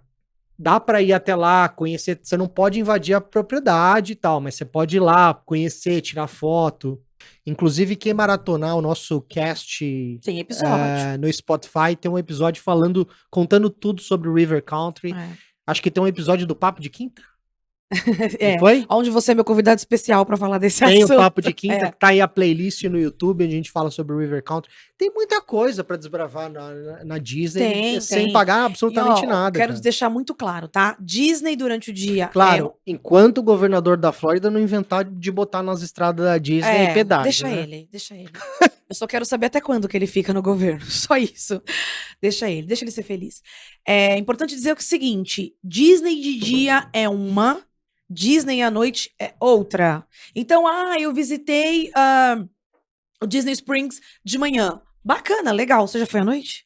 dá 0.59 0.79
para 0.79 1.01
ir 1.01 1.15
até 1.15 1.35
lá, 1.35 1.67
conhecer. 1.67 2.21
Você 2.23 2.37
não 2.37 2.47
pode 2.47 2.79
invadir 2.79 3.15
a 3.15 3.21
propriedade 3.23 4.13
e 4.13 4.17
tal, 4.17 4.39
mas 4.39 4.55
você 4.55 4.67
pode 4.67 4.99
ir 4.99 5.01
lá, 5.01 5.33
conhecer, 5.33 6.03
tirar 6.03 6.27
foto. 6.27 7.01
Inclusive, 7.47 7.97
quem 7.97 8.13
maratonar 8.13 8.77
o 8.77 8.83
nosso 8.83 9.23
cast 9.23 10.21
Tem 10.23 10.41
episódio. 10.41 10.77
é, 10.77 11.17
no 11.17 11.33
Spotify 11.33 11.97
tem 11.99 12.11
um 12.11 12.19
episódio 12.19 12.63
falando, 12.63 13.09
contando 13.31 13.71
tudo 13.71 14.03
sobre 14.03 14.29
o 14.29 14.35
River 14.35 14.63
Country. 14.63 15.15
É. 15.15 15.31
Acho 15.67 15.83
que 15.83 15.91
tem 15.91 16.03
um 16.03 16.07
episódio 16.07 16.47
do 16.47 16.55
Papo 16.55 16.83
de 16.83 16.91
Quinta. 16.91 17.23
É. 18.41 18.59
Foi? 18.59 18.85
Onde 18.91 19.11
você 19.11 19.31
é 19.33 19.35
meu 19.35 19.45
convidado 19.45 19.79
especial 19.79 20.27
pra 20.27 20.37
falar 20.37 20.59
desse 20.59 20.85
Tem 20.85 21.03
o 21.03 21.05
assunto. 21.05 21.19
Papo 21.19 21.41
de 21.41 21.53
Quinta, 21.53 21.87
É. 21.87 21.91
que 21.93 21.99
tá 21.99 22.09
aí 22.09 22.21
a 22.21 22.27
playlist 22.27 22.83
no 22.85 22.99
YouTube, 22.99 23.45
onde 23.45 23.53
a 23.55 23.57
gente 23.57 23.71
fala 23.71 23.91
sobre 23.91 24.15
o 24.15 24.19
River 24.19 24.43
Country. 24.43 24.71
Tem 24.99 25.11
muita 25.13 25.41
coisa 25.41 25.85
para 25.85 25.97
desbravar 25.97 26.51
na, 26.51 26.71
na- 26.75 27.05
na 27.05 27.19
Disney 27.19 27.73
Tem, 27.73 28.01
sem 28.01 28.25
tem. 28.25 28.33
pagar 28.33 28.63
E, 28.63 28.67
absolutamente 28.67 29.25
ó, 29.25 29.29
nada. 29.29 29.59
Quero 29.59 29.73
cara. 29.73 29.83
deixar 29.83 30.11
muito 30.11 30.35
claro, 30.35 30.67
tá? 30.69 30.97
Disney 31.01 31.55
durante 31.55 31.91
o 31.91 31.93
dia. 31.95 32.29
Claro, 32.29 32.75
enquanto 32.87 33.39
o 33.39 33.43
governador 33.43 33.97
da 33.97 34.11
Flórida 34.11 34.51
não 34.51 34.61
inventar 34.61 35.05
de 35.05 35.31
botar 35.31 35.63
nas 35.63 35.83
estradas 35.83 36.25
da 36.27 36.39
Disney 36.39 36.69
é, 36.71 36.85
é, 36.87 36.95
pedágio. 36.95 37.25
Deixa 37.25 37.49
né? 37.49 37.63
ele, 37.63 37.89
deixa 37.91 38.15
ele. 38.15 38.31
Eu 38.89 38.95
só 38.95 39.07
quero 39.07 39.25
saber 39.25 39.47
até 39.47 39.61
quando 39.61 39.89
que 39.89 39.97
ele 39.97 40.07
fica 40.07 40.33
no 40.33 40.41
governo. 40.41 40.81
Só 40.87 41.17
isso. 41.17 41.61
Deixa 42.23 42.49
ele, 42.49 42.67
deixa 42.69 42.85
ele 42.85 42.93
ser 42.93 43.03
feliz. 43.03 43.43
É 43.87 44.17
importante 44.17 44.55
dizer 44.55 44.77
o 44.77 44.81
seguinte: 44.81 45.55
Disney 45.63 46.21
de 46.21 46.39
dia 46.39 46.89
é 46.93 47.09
uma, 47.09 47.61
Disney 48.09 48.63
à 48.63 48.71
noite 48.71 49.11
é 49.21 49.35
outra. 49.41 50.07
Então, 50.35 50.67
ah, 50.67 50.97
eu 50.99 51.13
visitei 51.13 51.91
ah, 51.95 52.45
o 53.23 53.27
Disney 53.27 53.53
Springs 53.53 54.01
de 54.25 54.39
manhã. 54.39 54.81
Bacana, 55.05 55.53
legal. 55.53 55.87
Você 55.87 55.99
já 55.99 56.07
foi 56.07 56.21
à 56.21 56.25
noite? 56.25 56.65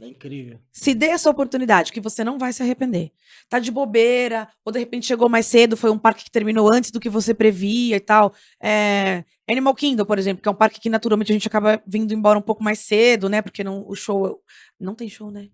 É 0.00 0.08
incrível. 0.08 0.58
Se 0.72 0.92
dê 0.92 1.06
essa 1.06 1.30
oportunidade, 1.30 1.92
que 1.92 2.00
você 2.00 2.24
não 2.24 2.36
vai 2.36 2.52
se 2.52 2.60
arrepender. 2.60 3.12
Tá 3.48 3.60
de 3.60 3.70
bobeira, 3.70 4.48
ou 4.64 4.72
de 4.72 4.80
repente 4.80 5.06
chegou 5.06 5.28
mais 5.28 5.46
cedo, 5.46 5.76
foi 5.76 5.88
um 5.88 5.98
parque 5.98 6.24
que 6.24 6.30
terminou 6.32 6.68
antes 6.72 6.90
do 6.90 6.98
que 6.98 7.08
você 7.08 7.32
previa 7.32 7.94
e 7.94 8.00
tal. 8.00 8.34
É, 8.60 9.24
Animal 9.48 9.72
Kingdom, 9.74 10.04
por 10.04 10.18
exemplo, 10.18 10.42
que 10.42 10.48
é 10.48 10.50
um 10.50 10.54
parque 10.56 10.80
que 10.80 10.90
naturalmente 10.90 11.30
a 11.30 11.34
gente 11.34 11.46
acaba 11.46 11.80
vindo 11.86 12.12
embora 12.12 12.36
um 12.36 12.42
pouco 12.42 12.64
mais 12.64 12.80
cedo, 12.80 13.28
né? 13.28 13.40
Porque 13.40 13.62
não, 13.62 13.88
o 13.88 13.94
show. 13.94 14.42
Não 14.80 14.96
tem 14.96 15.08
show, 15.08 15.30
né? 15.30 15.48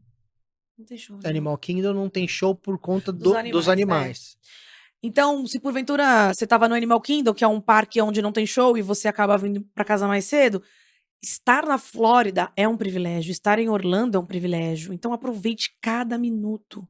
Não 0.79 0.87
tem 0.87 0.97
show. 0.97 1.17
né? 1.23 1.29
Animal 1.29 1.59
Kingdom 1.59 1.93
não 1.93 2.09
tem 2.09 2.27
show 2.27 2.55
por 2.55 2.79
conta 2.79 3.13
Dos 3.13 3.23
do- 3.25 3.37
animais, 3.37 3.53
dos 3.53 3.69
é. 3.69 3.73
animais. 3.73 4.39
Então, 5.03 5.47
se 5.47 5.59
porventura 5.59 6.33
você 6.35 6.47
tava 6.47 6.69
no 6.69 6.75
Animal 6.75 7.01
Kingdom, 7.01 7.33
que 7.33 7.45
é 7.45 7.49
um 7.49 7.61
parque 7.61 8.01
onde 8.03 8.21
não 8.21 8.33
tem 8.33 8.47
show 8.47 8.77
e 8.77 8.83
você 8.83 9.09
acaba 9.09 9.39
vindo 9.39 9.63
pra 9.75 9.85
casa 9.85 10.07
mais 10.07 10.27
cedo, 10.27 10.63
estar 11.23 11.65
na 11.65 11.79
Flórida 11.79 12.51
é 12.57 12.69
um 12.69 12.77
privilégio, 12.77 13.31
estar 13.31 13.59
em 13.59 13.69
Orlando 13.69 14.17
é 14.17 14.21
um 14.21 14.27
privilégio. 14.27 14.93
Então 14.93 15.13
aproveite 15.13 15.77
cada 15.81 16.19
minuto. 16.19 16.87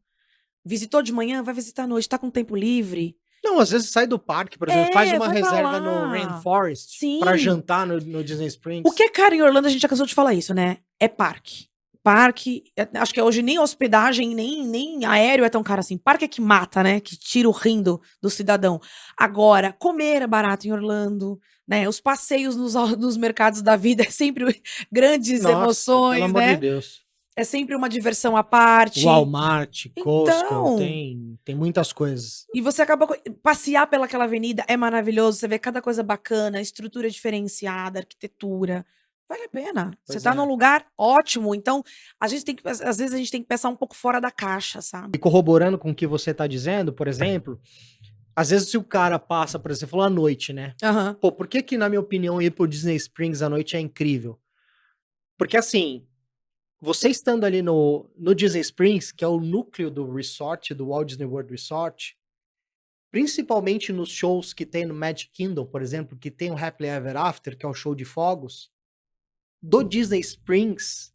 Visitou 0.64 1.02
de 1.02 1.12
manhã, 1.12 1.42
vai 1.42 1.54
visitar 1.54 1.84
à 1.84 1.86
noite, 1.86 2.08
tá 2.08 2.18
com 2.18 2.30
tempo 2.30 2.56
livre. 2.56 3.16
Não, 3.42 3.58
às 3.58 3.70
vezes 3.70 3.90
sai 3.90 4.06
do 4.06 4.18
parque, 4.18 4.58
por 4.58 4.68
exemplo, 4.68 4.90
É, 4.90 4.92
faz 4.92 5.12
uma 5.12 5.28
reserva 5.28 5.80
no. 5.80 6.08
Rainforest 6.08 7.18
pra 7.20 7.36
jantar 7.36 7.86
no, 7.86 7.98
no 7.98 8.22
Disney 8.22 8.46
Springs. 8.46 8.82
O 8.84 8.92
que 8.92 9.02
é 9.02 9.08
caro 9.08 9.34
em 9.34 9.40
Orlando, 9.40 9.66
a 9.66 9.70
gente 9.70 9.80
já 9.80 9.88
cansou 9.88 10.04
de 10.04 10.14
falar 10.14 10.34
isso, 10.34 10.52
né? 10.52 10.78
É 10.98 11.08
parque. 11.08 11.66
Parque, 12.02 12.64
é- 12.76 12.88
acho 12.94 13.12
que 13.12 13.20
hoje 13.20 13.42
nem 13.42 13.58
hospedagem, 13.58 14.34
nem, 14.34 14.66
nem 14.66 15.04
aéreo 15.04 15.44
é 15.44 15.48
tão 15.50 15.62
caro 15.62 15.80
assim. 15.80 15.98
Parque 15.98 16.24
é 16.24 16.28
que 16.28 16.40
mata, 16.40 16.82
né? 16.82 17.00
Que 17.00 17.16
tira 17.16 17.48
o 17.48 17.52
rindo 17.52 18.00
do 18.22 18.30
cidadão. 18.30 18.80
Agora, 19.16 19.72
comer 19.72 20.22
é 20.22 20.26
barato 20.26 20.66
em 20.66 20.72
Orlando, 20.72 21.38
né? 21.68 21.88
Os 21.88 22.00
passeios 22.00 22.56
nos, 22.56 22.74
nos 22.98 23.16
mercados 23.16 23.60
da 23.62 23.76
vida 23.76 24.02
é 24.06 24.10
sempre 24.10 24.60
grandes 24.90 25.42
Nossa, 25.42 25.54
emoções, 25.56 26.14
pelo 26.20 26.24
amor 26.30 26.40
né? 26.42 26.54
de 26.54 26.60
Deus. 26.60 27.00
É 27.36 27.44
sempre 27.44 27.74
uma 27.76 27.88
diversão 27.88 28.36
à 28.36 28.42
parte. 28.42 29.04
Walmart, 29.04 29.86
Costco, 30.02 30.44
Então- 30.44 30.76
tem, 30.76 31.38
tem 31.44 31.54
muitas 31.54 31.92
coisas. 31.92 32.44
E 32.54 32.60
você 32.60 32.82
acaba 32.82 33.06
passear 33.42 33.86
pelaquela 33.86 34.24
avenida 34.24 34.64
é 34.66 34.76
maravilhoso, 34.76 35.38
você 35.38 35.48
vê 35.48 35.58
cada 35.58 35.80
coisa 35.80 36.02
bacana, 36.02 36.60
estrutura 36.60 37.08
diferenciada, 37.08 38.00
arquitetura. 38.00 38.84
Vale 39.30 39.44
a 39.44 39.48
pena. 39.48 39.96
Pois 40.04 40.18
você 40.18 40.20
tá 40.20 40.32
é. 40.32 40.34
num 40.34 40.44
lugar 40.44 40.84
ótimo, 40.98 41.54
então 41.54 41.84
a 42.20 42.26
gente 42.26 42.44
tem 42.44 42.56
que 42.56 42.68
às 42.68 42.98
vezes 42.98 43.14
a 43.14 43.16
gente 43.16 43.30
tem 43.30 43.40
que 43.40 43.46
pensar 43.46 43.68
um 43.68 43.76
pouco 43.76 43.94
fora 43.94 44.18
da 44.18 44.28
caixa, 44.28 44.82
sabe? 44.82 45.12
E 45.14 45.18
corroborando 45.20 45.78
com 45.78 45.92
o 45.92 45.94
que 45.94 46.04
você 46.04 46.34
tá 46.34 46.48
dizendo, 46.48 46.92
por 46.92 47.06
exemplo, 47.06 47.60
às 48.34 48.50
vezes 48.50 48.70
se 48.70 48.76
o 48.76 48.82
cara 48.82 49.20
passa, 49.20 49.56
por 49.56 49.70
exemplo, 49.70 49.86
você 49.86 49.90
falou 49.90 50.06
à 50.06 50.10
noite, 50.10 50.52
né? 50.52 50.74
Aham. 50.82 51.14
Pô, 51.14 51.30
por 51.30 51.46
que 51.46 51.62
que, 51.62 51.78
na 51.78 51.88
minha 51.88 52.00
opinião, 52.00 52.42
ir 52.42 52.50
pro 52.50 52.66
Disney 52.66 52.96
Springs 52.96 53.40
à 53.40 53.48
noite 53.48 53.76
é 53.76 53.80
incrível? 53.80 54.36
Porque, 55.38 55.56
assim, 55.56 56.04
você 56.80 57.08
estando 57.08 57.44
ali 57.44 57.62
no, 57.62 58.10
no 58.18 58.34
Disney 58.34 58.62
Springs, 58.62 59.12
que 59.12 59.24
é 59.24 59.28
o 59.28 59.38
núcleo 59.38 59.92
do 59.92 60.12
resort, 60.12 60.74
do 60.74 60.88
Walt 60.88 61.06
Disney 61.06 61.26
World 61.26 61.52
Resort, 61.52 62.16
principalmente 63.12 63.92
nos 63.92 64.08
shows 64.08 64.52
que 64.52 64.66
tem 64.66 64.84
no 64.84 64.94
Magic 64.94 65.30
Kingdom, 65.30 65.66
por 65.66 65.82
exemplo, 65.82 66.18
que 66.18 66.32
tem 66.32 66.50
o 66.50 66.58
Happily 66.58 66.88
Ever 66.88 67.16
After, 67.16 67.56
que 67.56 67.64
é 67.64 67.68
o 67.68 67.74
show 67.74 67.94
de 67.94 68.04
fogos, 68.04 68.72
do 69.62 69.82
Disney 69.82 70.20
Springs, 70.20 71.12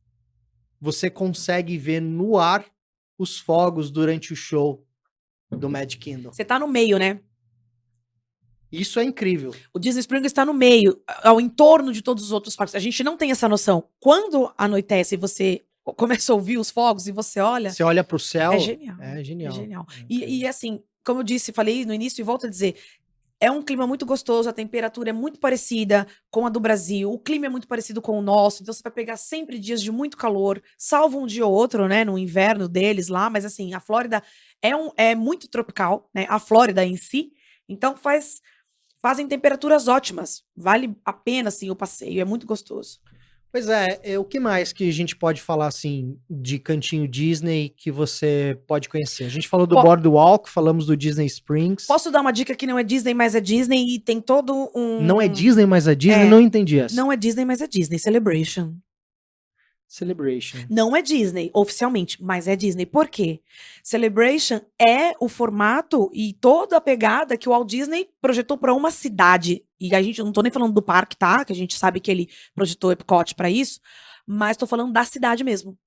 você 0.80 1.10
consegue 1.10 1.78
ver 1.78 2.02
no 2.02 2.38
ar 2.38 2.66
os 3.18 3.40
fogos 3.40 3.90
durante 3.90 4.34
o 4.34 4.36
show 4.36 4.86
do 5.50 5.70
Magic 5.70 5.98
Kingdom. 5.98 6.32
Você 6.32 6.44
tá 6.46 6.60
no 6.60 6.68
meio, 6.68 6.98
né? 7.00 7.20
Isso 8.72 9.00
é 9.00 9.04
incrível. 9.04 9.54
O 9.74 9.80
Disney 9.80 10.02
Springs 10.02 10.26
está 10.26 10.44
no 10.46 10.54
meio, 10.54 11.02
ao 11.24 11.40
entorno 11.40 11.94
de 11.94 12.02
todos 12.02 12.26
os 12.26 12.32
outros 12.32 12.56
parques. 12.56 12.76
A 12.76 12.80
gente 12.80 13.04
não 13.04 13.16
tem 13.16 13.32
essa 13.32 13.48
noção. 13.48 13.88
Quando 14.00 14.52
anoitece 14.58 15.16
e 15.16 15.18
você 15.18 15.62
começa 15.96 16.32
a 16.32 16.36
ouvir 16.36 16.58
os 16.58 16.70
fogos 16.70 17.08
e 17.08 17.12
você 17.12 17.40
olha, 17.40 17.72
Você 17.72 17.84
olha 17.84 18.04
pro 18.04 18.20
céu. 18.20 18.52
é 18.54 18.60
genial. 18.60 18.98
É 19.00 19.24
genial. 19.24 19.54
É 19.54 19.56
genial. 19.56 19.88
É 19.90 20.06
E, 20.10 20.40
e, 20.40 20.48
assim, 20.48 20.84
como 21.06 21.20
eu 21.20 21.24
disse, 21.24 21.54
falei 21.54 21.86
no 21.86 21.94
início 21.94 22.22
e 22.22 22.24
volto 22.26 22.48
a 22.48 22.50
dizer, 22.50 22.76
é 23.40 23.52
um 23.52 23.62
clima 23.62 23.86
muito 23.86 24.06
gostoso, 24.06 24.50
a 24.50 24.54
temperatura 24.54 25.10
é 25.10 25.14
muito 25.14 25.40
parecida 25.40 26.08
com 26.32 26.46
a 26.46 26.50
do 26.50 26.60
Brasil, 26.60 27.12
o 27.12 27.20
clima 27.20 27.46
é 27.48 27.50
muito 27.50 27.68
parecido 27.68 28.02
com 28.02 28.18
o 28.18 28.22
nosso, 28.22 28.62
então 28.64 28.74
você 28.74 28.82
vai 28.82 28.92
pegar 28.92 29.18
sempre 29.18 29.60
dias 29.60 29.82
de 29.82 29.92
muito 29.92 30.18
calor, 30.18 30.62
salvo 30.78 31.20
um 31.20 31.26
dia 31.26 31.46
ou 31.46 31.54
outro, 31.54 31.88
né, 31.88 32.06
no 32.06 32.18
inverno 32.18 32.68
deles 32.68 33.08
lá, 33.08 33.30
mas 33.30 33.46
assim, 33.46 33.74
a 33.74 33.80
Flórida 33.80 34.24
é, 34.62 34.76
um, 34.76 34.90
é 34.98 35.16
muito 35.16 35.50
tropical, 35.50 36.10
né, 36.14 36.26
a 36.30 36.40
Flórida 36.40 36.86
em 36.86 36.96
si, 36.98 37.32
então 37.68 37.96
faz 37.96 38.42
fazem 39.02 39.28
temperaturas 39.28 39.88
ótimas, 39.88 40.44
vale 40.56 40.96
a 41.06 41.14
pena, 41.14 41.50
assim, 41.50 41.70
o 41.70 41.76
passeio, 41.76 42.20
é 42.22 42.26
muito 42.26 42.48
gostoso. 42.48 43.00
Pois 43.56 43.70
é, 43.70 44.02
é, 44.04 44.20
o 44.20 44.26
que 44.26 44.38
mais 44.38 44.74
que 44.74 44.90
a 44.90 44.92
gente 44.92 45.16
pode 45.16 45.42
falar 45.42 45.68
assim 45.68 46.18
de 46.30 46.60
cantinho 46.60 47.08
Disney 47.08 47.74
que 47.78 47.90
você 47.90 48.60
pode 48.68 48.90
conhecer? 48.90 49.24
A 49.24 49.30
gente 49.30 49.48
falou 49.48 49.66
do 49.66 49.76
Boardwalk, 49.76 50.50
falamos 50.50 50.88
do 50.88 50.98
Disney 50.98 51.26
Springs. 51.28 51.88
Posso 51.88 52.12
dar 52.12 52.20
uma 52.20 52.34
dica 52.34 52.54
que 52.54 52.68
não 52.68 52.78
é 52.78 52.84
Disney, 52.84 53.14
mas 53.14 53.34
é 53.34 53.40
Disney 53.40 53.96
e 53.96 53.98
tem 53.98 54.20
todo 54.20 54.70
um... 54.76 55.02
Não 55.02 55.22
é 55.22 55.30
Disney, 55.30 55.66
mas 55.66 55.88
é 55.88 55.96
Disney, 55.96 56.24
É. 56.24 56.30
não 56.30 56.42
entendi 56.42 56.78
essa. 56.78 56.98
Não 56.98 57.10
é 57.10 57.16
Disney, 57.16 57.46
mas 57.46 57.62
é 57.62 57.68
Disney 57.70 57.98
Celebration. 57.98 58.74
Celebration. 59.96 60.58
Não 60.70 60.94
é 60.94 61.02
Disney, 61.02 61.50
oficialmente, 61.54 62.22
mas 62.22 62.50
é 62.50 62.56
Disney. 62.56 62.86
Por 62.86 63.08
quê? 63.08 63.40
Celebration 63.82 64.60
é 64.80 65.14
o 65.22 65.30
formato 65.30 66.10
e 66.14 66.34
toda 66.34 66.76
a 66.76 66.82
pegada 66.82 67.38
que 67.38 67.48
o 67.48 67.54
Walt 67.54 67.70
Disney 67.70 68.10
projetou 68.22 68.58
para 68.58 68.74
uma 68.74 68.92
cidade. 68.92 69.64
E 69.80 69.96
a 69.96 70.02
gente 70.02 70.22
não 70.22 70.34
tô 70.34 70.42
nem 70.42 70.52
falando 70.52 70.74
do 70.74 70.82
parque, 70.82 71.16
tá? 71.16 71.46
Que 71.46 71.54
a 71.54 71.56
gente 71.56 71.78
sabe 71.78 72.02
que 72.02 72.12
ele 72.12 72.30
projetou 72.54 72.92
Epcot 72.92 73.34
para 73.36 73.50
isso, 73.50 73.80
mas 74.28 74.58
tô 74.58 74.68
falando 74.68 74.92
da 74.92 75.06
cidade 75.06 75.46
mesmo. 75.46 75.78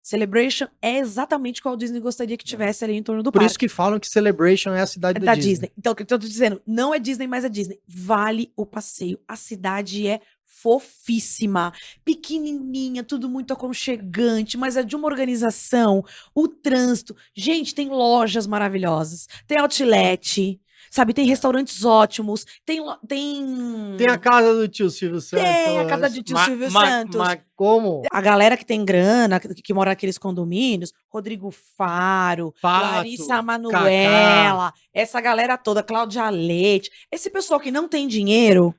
Celebration 0.00 0.68
é 0.80 0.98
exatamente 0.98 1.60
o 1.60 1.62
que 1.62 1.68
o 1.68 1.70
Walt 1.72 1.80
Disney 1.80 2.00
gostaria 2.00 2.36
que 2.36 2.44
tivesse 2.44 2.84
ali 2.84 2.94
em 2.94 3.02
torno 3.02 3.22
do 3.22 3.32
Por 3.32 3.40
parque. 3.40 3.50
isso 3.50 3.58
que 3.58 3.68
falam 3.68 3.98
que 3.98 4.08
Celebration 4.08 4.70
é 4.70 4.80
a 4.80 4.86
cidade 4.86 5.18
É 5.18 5.20
da, 5.20 5.26
da 5.26 5.34
Disney. 5.34 5.50
Disney. 5.50 5.72
Então, 5.76 5.92
o 5.92 5.96
que 5.96 6.02
eu 6.02 6.06
tô 6.06 6.16
dizendo, 6.16 6.62
não 6.64 6.94
é 6.94 6.98
Disney, 6.98 7.26
mas 7.26 7.44
é 7.44 7.48
Disney. 7.48 7.80
Vale 7.86 8.52
o 8.56 8.64
passeio. 8.64 9.18
A 9.26 9.36
cidade 9.36 10.06
é 10.06 10.20
fofíssima, 10.62 11.72
pequenininha, 12.04 13.04
tudo 13.04 13.28
muito 13.28 13.52
aconchegante, 13.52 14.56
mas 14.56 14.76
é 14.76 14.82
de 14.82 14.96
uma 14.96 15.06
organização, 15.06 16.04
o 16.34 16.48
trânsito. 16.48 17.14
Gente, 17.34 17.74
tem 17.74 17.88
lojas 17.88 18.46
maravilhosas, 18.46 19.28
tem 19.46 19.58
outlet, 19.58 20.60
sabe? 20.90 21.14
Tem 21.14 21.26
restaurantes 21.26 21.84
ótimos, 21.84 22.44
tem 22.64 22.80
tem 23.06 23.96
Tem 23.96 24.08
a 24.08 24.18
casa 24.18 24.54
do 24.54 24.66
tio 24.66 24.90
Silvio 24.90 25.20
Santos. 25.20 25.44
Tem 25.44 25.78
a 25.78 25.86
casa 25.86 26.10
do 26.10 26.22
tio 26.22 26.38
Silvio 26.38 26.70
Santos. 26.70 27.16
Mas 27.16 27.40
como? 27.54 28.02
a 28.10 28.20
galera 28.20 28.56
que 28.56 28.64
tem 28.64 28.84
grana, 28.84 29.38
que, 29.38 29.54
que 29.54 29.74
mora 29.74 29.90
naqueles 29.90 30.18
condomínios, 30.18 30.92
Rodrigo 31.08 31.52
Faro, 31.76 32.52
Pato, 32.60 32.96
Larissa 32.96 33.42
Manuela, 33.42 34.72
essa 34.92 35.20
galera 35.20 35.56
toda, 35.56 35.82
Cláudia 35.82 36.28
Leite, 36.30 36.90
esse 37.12 37.30
pessoal 37.30 37.60
que 37.60 37.70
não 37.70 37.88
tem 37.88 38.08
dinheiro, 38.08 38.74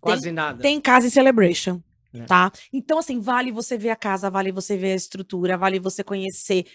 Quase 0.00 0.30
nada. 0.32 0.62
tem 0.62 0.80
casa 0.80 1.06
em 1.06 1.10
Celebration. 1.10 1.82
É. 2.12 2.24
tá? 2.24 2.50
Então, 2.72 2.98
assim, 2.98 3.20
vale 3.20 3.52
você 3.52 3.76
ver 3.76 3.90
a 3.90 3.96
casa, 3.96 4.30
vale 4.30 4.50
você 4.50 4.76
ver 4.76 4.92
a 4.92 4.96
estrutura, 4.96 5.58
vale 5.58 5.78
você 5.78 6.02
conhecer. 6.02 6.66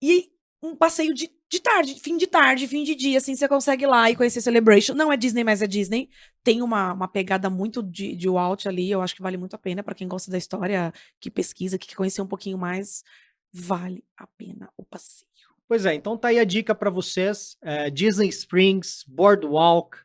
E 0.00 0.30
um 0.62 0.74
passeio 0.74 1.14
de, 1.14 1.30
de 1.48 1.60
tarde, 1.60 1.94
fim 2.00 2.16
de 2.16 2.26
tarde, 2.26 2.66
fim 2.66 2.82
de 2.82 2.94
dia, 2.94 3.18
assim, 3.18 3.34
você 3.34 3.46
consegue 3.46 3.84
ir 3.84 3.86
lá 3.86 4.10
e 4.10 4.16
conhecer 4.16 4.40
Celebration. 4.40 4.94
Não 4.94 5.12
é 5.12 5.16
Disney, 5.16 5.44
mas 5.44 5.62
é 5.62 5.66
Disney. 5.66 6.08
Tem 6.42 6.62
uma, 6.62 6.92
uma 6.92 7.08
pegada 7.08 7.48
muito 7.48 7.82
de, 7.82 8.16
de 8.16 8.28
Walt 8.28 8.66
ali, 8.66 8.90
eu 8.90 9.02
acho 9.02 9.14
que 9.14 9.22
vale 9.22 9.36
muito 9.36 9.54
a 9.54 9.58
pena 9.58 9.82
para 9.82 9.94
quem 9.94 10.08
gosta 10.08 10.30
da 10.30 10.38
história, 10.38 10.92
que 11.20 11.30
pesquisa, 11.30 11.78
que 11.78 11.88
quer 11.88 11.96
conhecer 11.96 12.22
um 12.22 12.26
pouquinho 12.26 12.58
mais. 12.58 13.04
Vale 13.52 14.04
a 14.16 14.26
pena 14.26 14.70
o 14.76 14.84
passeio. 14.84 15.28
Pois 15.66 15.84
é, 15.84 15.94
então 15.94 16.16
tá 16.16 16.28
aí 16.28 16.38
a 16.38 16.44
dica 16.44 16.74
para 16.74 16.90
vocês. 16.90 17.56
é, 17.62 17.90
Disney 17.90 18.28
Springs, 18.28 19.04
Boardwalk. 19.06 19.98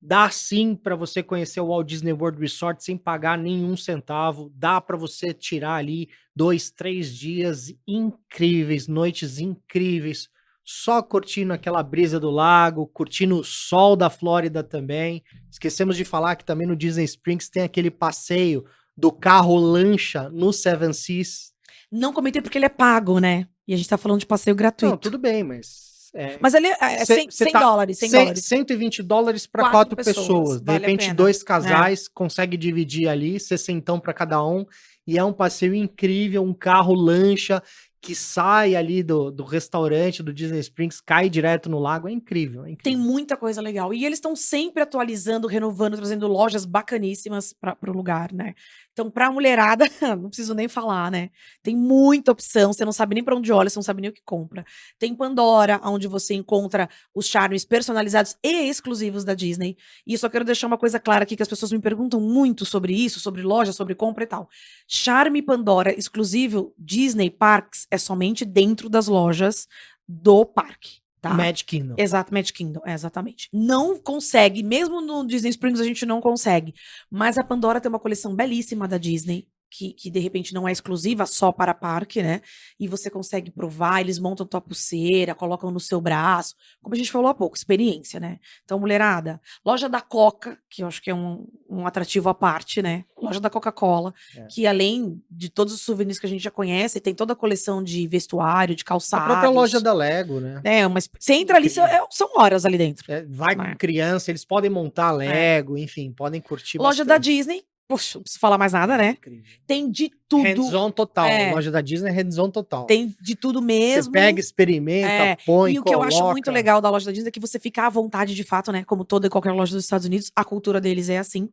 Dá 0.00 0.30
sim 0.30 0.74
para 0.74 0.94
você 0.94 1.22
conhecer 1.22 1.60
o 1.60 1.68
Walt 1.68 1.88
Disney 1.88 2.12
World 2.12 2.40
Resort 2.40 2.84
sem 2.84 2.96
pagar 2.96 3.38
nenhum 3.38 3.76
centavo. 3.76 4.52
Dá 4.54 4.80
para 4.80 4.96
você 4.96 5.32
tirar 5.32 5.76
ali 5.76 6.08
dois, 6.34 6.70
três 6.70 7.14
dias 7.16 7.74
incríveis, 7.86 8.86
noites 8.86 9.38
incríveis, 9.38 10.28
só 10.62 11.02
curtindo 11.02 11.52
aquela 11.52 11.82
brisa 11.82 12.20
do 12.20 12.30
lago, 12.30 12.86
curtindo 12.88 13.38
o 13.38 13.44
sol 13.44 13.96
da 13.96 14.10
Flórida 14.10 14.62
também. 14.62 15.22
Esquecemos 15.50 15.96
de 15.96 16.04
falar 16.04 16.36
que 16.36 16.44
também 16.44 16.66
no 16.66 16.76
Disney 16.76 17.04
Springs 17.04 17.48
tem 17.48 17.62
aquele 17.62 17.90
passeio 17.90 18.64
do 18.96 19.12
carro 19.12 19.56
lancha 19.56 20.28
no 20.30 20.52
Seven 20.52 20.92
Seas. 20.92 21.52
Não 21.90 22.12
comentei 22.12 22.42
porque 22.42 22.58
ele 22.58 22.64
é 22.66 22.70
pago, 22.70 23.18
né? 23.18 23.46
E 23.66 23.74
a 23.74 23.76
gente 23.76 23.88
tá 23.88 23.96
falando 23.96 24.20
de 24.20 24.26
passeio 24.26 24.56
gratuito. 24.56 24.90
Não, 24.90 24.98
tudo 24.98 25.18
bem, 25.18 25.42
mas 25.42 25.95
é, 26.14 26.38
Mas 26.40 26.54
ele 26.54 26.66
é, 26.68 26.76
é 26.80 27.04
Cê- 27.04 27.14
100, 27.16 27.30
cê 27.30 27.44
100 27.44 27.52
tá- 27.52 27.60
dólares, 27.60 27.98
100 27.98 28.08
Cem- 28.10 28.20
dólares. 28.20 28.44
120 28.44 29.02
dólares 29.02 29.46
para 29.46 29.62
Quatro 29.64 29.76
quatro, 29.78 29.96
pessoas, 29.96 30.16
pessoas. 30.26 30.60
De 30.60 30.64
vale 30.66 30.78
a 30.78 30.80
repente, 30.80 31.00
pena. 31.00 31.12
É. 31.12 31.14
dois 31.14 31.42
casais 31.42 32.08
consegue 32.08 32.56
dividir 32.56 33.08
ali, 33.08 33.38
60 33.40 34.00
para 34.00 34.12
cada 34.14 34.44
um. 34.44 34.64
E 35.06 35.16
é 35.18 35.24
um 35.24 35.32
passeio 35.32 35.74
incrível, 35.74 36.42
um 36.42 36.52
carro 36.54 36.92
lancha 36.94 37.62
que 38.00 38.14
sai 38.14 38.76
ali 38.76 39.02
do, 39.02 39.32
do 39.32 39.42
restaurante 39.42 40.22
do 40.22 40.32
Disney 40.32 40.60
Springs, 40.60 41.00
cai 41.00 41.28
direto 41.28 41.68
no 41.68 41.78
lago. 41.80 42.08
É 42.08 42.12
incrível, 42.12 42.62
é 42.62 42.66
Tem 42.66 42.72
incrível. 42.74 43.00
muita 43.00 43.36
coisa 43.36 43.60
legal. 43.60 43.92
E 43.92 44.04
eles 44.04 44.18
estão 44.18 44.36
sempre 44.36 44.82
atualizando, 44.82 45.48
renovando, 45.48 45.96
trazendo 45.96 46.28
lojas 46.28 46.64
bacaníssimas 46.64 47.52
para 47.52 47.76
o 47.88 47.92
lugar, 47.92 48.32
né? 48.32 48.54
Então, 48.96 49.10
pra 49.10 49.30
mulherada, 49.30 49.84
não 50.18 50.28
preciso 50.30 50.54
nem 50.54 50.68
falar, 50.68 51.10
né? 51.10 51.28
Tem 51.62 51.76
muita 51.76 52.32
opção, 52.32 52.72
você 52.72 52.82
não 52.82 52.92
sabe 52.92 53.14
nem 53.14 53.22
para 53.22 53.36
onde 53.36 53.52
olha, 53.52 53.68
você 53.68 53.76
não 53.76 53.82
sabe 53.82 54.00
nem 54.00 54.08
o 54.08 54.12
que 54.12 54.22
compra. 54.24 54.64
Tem 54.98 55.14
Pandora, 55.14 55.78
onde 55.84 56.08
você 56.08 56.32
encontra 56.32 56.88
os 57.14 57.26
charmes 57.26 57.62
personalizados 57.62 58.38
e 58.42 58.70
exclusivos 58.70 59.22
da 59.22 59.34
Disney. 59.34 59.76
E 60.06 60.16
só 60.16 60.30
quero 60.30 60.46
deixar 60.46 60.66
uma 60.66 60.78
coisa 60.78 60.98
clara 60.98 61.24
aqui, 61.24 61.36
que 61.36 61.42
as 61.42 61.48
pessoas 61.48 61.72
me 61.72 61.78
perguntam 61.78 62.18
muito 62.18 62.64
sobre 62.64 62.94
isso, 62.94 63.20
sobre 63.20 63.42
loja, 63.42 63.70
sobre 63.70 63.94
compra 63.94 64.24
e 64.24 64.26
tal. 64.26 64.48
Charme 64.88 65.42
Pandora 65.42 65.92
exclusivo 65.92 66.72
Disney 66.78 67.28
Parks 67.28 67.86
é 67.90 67.98
somente 67.98 68.46
dentro 68.46 68.88
das 68.88 69.08
lojas 69.08 69.68
do 70.08 70.46
parque, 70.46 71.02
tá? 71.28 71.34
Magic 71.34 71.64
Kingdom. 71.64 71.94
Exato, 71.96 72.32
Magic 72.32 72.52
Kingdom, 72.52 72.80
é, 72.84 72.92
exatamente. 72.92 73.48
Não 73.52 73.98
consegue, 73.98 74.62
mesmo 74.62 75.00
no 75.00 75.26
Disney 75.26 75.50
Springs 75.50 75.80
a 75.80 75.84
gente 75.84 76.04
não 76.06 76.20
consegue. 76.20 76.74
Mas 77.10 77.38
a 77.38 77.44
Pandora 77.44 77.80
tem 77.80 77.88
uma 77.88 77.98
coleção 77.98 78.34
belíssima 78.34 78.86
da 78.88 78.98
Disney, 78.98 79.48
que, 79.70 79.92
que 79.92 80.10
de 80.10 80.20
repente 80.20 80.54
não 80.54 80.66
é 80.66 80.72
exclusiva 80.72 81.26
só 81.26 81.52
para 81.52 81.74
parque, 81.74 82.22
né? 82.22 82.40
E 82.78 82.88
você 82.88 83.10
consegue 83.10 83.50
provar, 83.50 84.00
eles 84.00 84.18
montam 84.18 84.46
tua 84.46 84.60
pulseira, 84.60 85.34
colocam 85.34 85.70
no 85.70 85.80
seu 85.80 86.00
braço. 86.00 86.54
Como 86.82 86.94
a 86.94 86.98
gente 86.98 87.10
falou 87.10 87.28
há 87.28 87.34
pouco, 87.34 87.56
experiência, 87.56 88.20
né? 88.20 88.38
Então, 88.64 88.78
mulherada, 88.78 89.40
loja 89.64 89.88
da 89.88 90.00
Coca, 90.00 90.58
que 90.70 90.82
eu 90.82 90.86
acho 90.86 91.02
que 91.02 91.10
é 91.10 91.14
um, 91.14 91.46
um 91.68 91.86
atrativo 91.86 92.28
à 92.28 92.34
parte, 92.34 92.80
né? 92.80 93.04
Loja 93.26 93.40
da 93.40 93.50
Coca-Cola, 93.50 94.14
É. 94.36 94.42
que 94.48 94.66
além 94.66 95.22
de 95.30 95.48
todos 95.48 95.74
os 95.74 95.80
souvenirs 95.82 96.18
que 96.18 96.26
a 96.26 96.28
gente 96.28 96.42
já 96.42 96.50
conhece, 96.50 97.00
tem 97.00 97.14
toda 97.14 97.32
a 97.32 97.36
coleção 97.36 97.82
de 97.82 98.06
vestuário, 98.06 98.74
de 98.74 98.82
A 98.82 98.86
calçados. 98.86 99.26
própria 99.26 99.50
loja 99.50 99.80
da 99.80 99.92
Lego, 99.92 100.40
né? 100.40 100.60
É, 100.64 100.86
mas 100.88 101.08
você 101.18 101.34
entra 101.34 101.56
ali, 101.56 101.66
é- 101.68 102.06
são 102.10 102.28
horas 102.36 102.64
ali 102.64 102.78
dentro. 102.78 103.04
É, 103.10 103.24
vai 103.28 103.52
É. 103.52 103.56
com 103.56 103.76
criança, 103.76 104.30
eles 104.30 104.44
podem 104.44 104.70
montar 104.70 105.10
Lego, 105.12 105.76
enfim, 105.76 106.12
podem 106.12 106.40
curtir 106.40 106.78
Loja 106.78 107.04
da 107.04 107.14
bastante. 107.18 107.24
Disney, 107.36 107.62
poxa, 107.88 108.18
não 108.18 108.22
preciso 108.22 108.40
falar 108.40 108.58
mais 108.58 108.72
nada, 108.72 108.96
né? 108.96 109.10
Incrível. 109.10 109.44
Tem 109.66 109.90
de 109.90 110.10
tudo. 110.28 110.42
Hands-on 110.42 110.90
total. 110.90 111.26
É. 111.26 111.52
Loja 111.52 111.70
da 111.70 111.80
Disney 111.80 112.10
é 112.10 112.12
hands-on 112.12 112.50
total. 112.50 112.84
Tem 112.84 113.14
de 113.20 113.36
tudo 113.36 113.60
Você 113.60 113.66
mesmo. 113.66 114.12
pega, 114.12 114.40
experimenta, 114.40 115.08
É, 115.08 115.36
põe, 115.46 115.74
e 115.74 115.78
o 115.78 115.84
que 115.84 115.94
eu 115.94 116.02
acho 116.02 116.16
muito 116.24 116.44
coloca. 116.44 116.50
legal 116.50 116.80
da 116.80 116.90
loja 116.90 117.06
da 117.06 117.12
Disney 117.12 117.28
é 117.28 117.30
que 117.30 117.40
você 117.40 117.58
fica 117.58 117.86
à 117.86 117.88
vontade 117.90 118.34
de 118.34 118.42
fato, 118.44 118.72
né? 118.72 118.84
Como 118.84 119.04
toda 119.04 119.26
e 119.26 119.30
qualquer 119.30 119.52
loja 119.52 119.72
dos 119.74 119.84
Estados 119.84 120.06
Unidos, 120.06 120.32
a 120.34 120.44
cultura 120.44 120.80
deles 120.80 121.08
é 121.08 121.18
assim. 121.18 121.48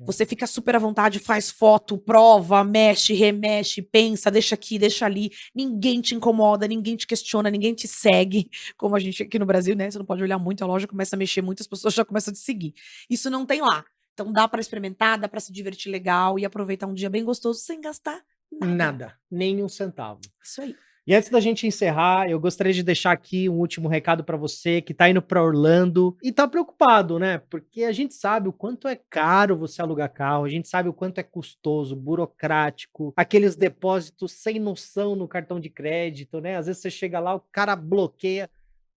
É. 0.00 0.04
Você 0.04 0.24
fica 0.24 0.46
super 0.46 0.76
à 0.76 0.78
vontade, 0.78 1.18
faz 1.18 1.50
foto, 1.50 1.98
prova, 1.98 2.62
mexe, 2.64 3.12
remexe, 3.12 3.82
pensa, 3.82 4.30
deixa 4.30 4.54
aqui, 4.54 4.78
deixa 4.78 5.04
ali. 5.04 5.30
Ninguém 5.54 6.00
te 6.00 6.14
incomoda, 6.14 6.66
ninguém 6.68 6.96
te 6.96 7.06
questiona, 7.06 7.50
ninguém 7.50 7.74
te 7.74 7.88
segue. 7.88 8.48
Como 8.78 8.94
a 8.94 9.00
gente 9.00 9.22
aqui 9.22 9.38
no 9.38 9.46
Brasil, 9.46 9.74
né? 9.74 9.90
Você 9.90 9.98
não 9.98 10.06
pode 10.06 10.22
olhar 10.22 10.38
muito, 10.38 10.62
a 10.62 10.66
loja 10.66 10.86
começa 10.86 11.16
a 11.16 11.18
mexer, 11.18 11.42
muitas 11.42 11.66
pessoas 11.66 11.92
já 11.92 12.04
começam 12.04 12.30
a 12.30 12.34
te 12.34 12.40
seguir. 12.40 12.72
Isso 13.10 13.28
não 13.28 13.44
tem 13.44 13.60
lá. 13.60 13.84
Então 14.12 14.32
dá 14.32 14.46
pra 14.46 14.60
experimentar, 14.60 15.18
dá 15.18 15.28
pra 15.28 15.40
se 15.40 15.52
divertir 15.52 15.90
legal 15.90 16.38
e 16.38 16.44
aproveitar 16.44 16.86
um 16.86 16.94
dia 16.94 17.10
bem 17.10 17.24
gostoso 17.24 17.60
sem 17.60 17.80
gastar 17.80 18.22
nada. 18.50 18.74
Nada, 18.74 19.18
nem 19.30 19.62
um 19.62 19.68
centavo. 19.68 20.20
Isso 20.42 20.60
aí. 20.60 20.76
E 21.04 21.16
antes 21.16 21.30
da 21.30 21.40
gente 21.40 21.66
encerrar, 21.66 22.30
eu 22.30 22.38
gostaria 22.38 22.72
de 22.72 22.82
deixar 22.82 23.10
aqui 23.10 23.48
um 23.48 23.58
último 23.58 23.88
recado 23.88 24.22
para 24.22 24.36
você 24.36 24.80
que 24.80 24.94
tá 24.94 25.10
indo 25.10 25.20
para 25.20 25.42
Orlando 25.42 26.16
e 26.22 26.30
tá 26.30 26.46
preocupado, 26.46 27.18
né? 27.18 27.38
Porque 27.50 27.82
a 27.82 27.90
gente 27.90 28.14
sabe 28.14 28.48
o 28.48 28.52
quanto 28.52 28.86
é 28.86 28.94
caro 29.10 29.56
você 29.56 29.82
alugar 29.82 30.12
carro, 30.12 30.44
a 30.44 30.48
gente 30.48 30.68
sabe 30.68 30.88
o 30.88 30.92
quanto 30.92 31.18
é 31.18 31.24
custoso, 31.24 31.96
burocrático, 31.96 33.12
aqueles 33.16 33.56
depósitos 33.56 34.30
sem 34.30 34.60
noção 34.60 35.16
no 35.16 35.26
cartão 35.26 35.58
de 35.58 35.68
crédito, 35.68 36.40
né? 36.40 36.56
Às 36.56 36.66
vezes 36.66 36.80
você 36.80 36.90
chega 36.90 37.18
lá, 37.18 37.34
o 37.34 37.40
cara 37.50 37.74
bloqueia 37.74 38.48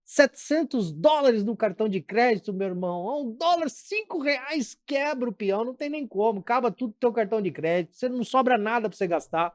700 0.06 0.91
dólares 0.91 1.44
no 1.44 1.58
cartão 1.58 1.89
de 1.89 2.00
crédito, 2.00 2.54
meu 2.54 2.68
irmão. 2.68 3.22
Um 3.22 3.32
dólar, 3.36 3.70
cinco 3.70 4.22
reais 4.22 4.78
quebra 4.86 5.28
o 5.28 5.34
peão, 5.34 5.65
não 5.65 5.74
tem 5.74 5.89
nem 5.89 6.08
como. 6.08 6.39
Acaba 6.39 6.72
tudo 6.72 6.94
teu 7.00 7.12
cartão 7.12 7.41
de 7.41 7.50
crédito, 7.50 7.96
você 7.96 8.08
não 8.08 8.24
sobra 8.24 8.56
nada 8.56 8.88
para 8.88 8.96
você 8.96 9.08
gastar. 9.08 9.54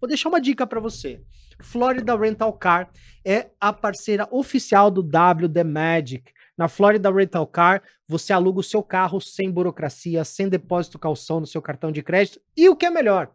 Vou 0.00 0.08
deixar 0.08 0.28
uma 0.28 0.40
dica 0.40 0.66
para 0.66 0.80
você. 0.80 1.22
Florida 1.60 2.16
Rental 2.16 2.52
Car 2.54 2.90
é 3.24 3.50
a 3.60 3.72
parceira 3.72 4.26
oficial 4.32 4.90
do 4.90 5.00
WD 5.00 5.62
Magic. 5.62 6.32
Na 6.58 6.66
Florida 6.66 7.08
Rental 7.08 7.46
Car, 7.46 7.82
você 8.06 8.32
aluga 8.32 8.58
o 8.58 8.64
seu 8.64 8.82
carro 8.82 9.20
sem 9.20 9.48
burocracia, 9.48 10.24
sem 10.24 10.48
depósito 10.48 10.98
calção 10.98 11.38
no 11.38 11.46
seu 11.46 11.62
cartão 11.62 11.92
de 11.92 12.02
crédito. 12.02 12.40
E 12.56 12.68
o 12.68 12.74
que 12.74 12.86
é 12.86 12.90
melhor, 12.90 13.32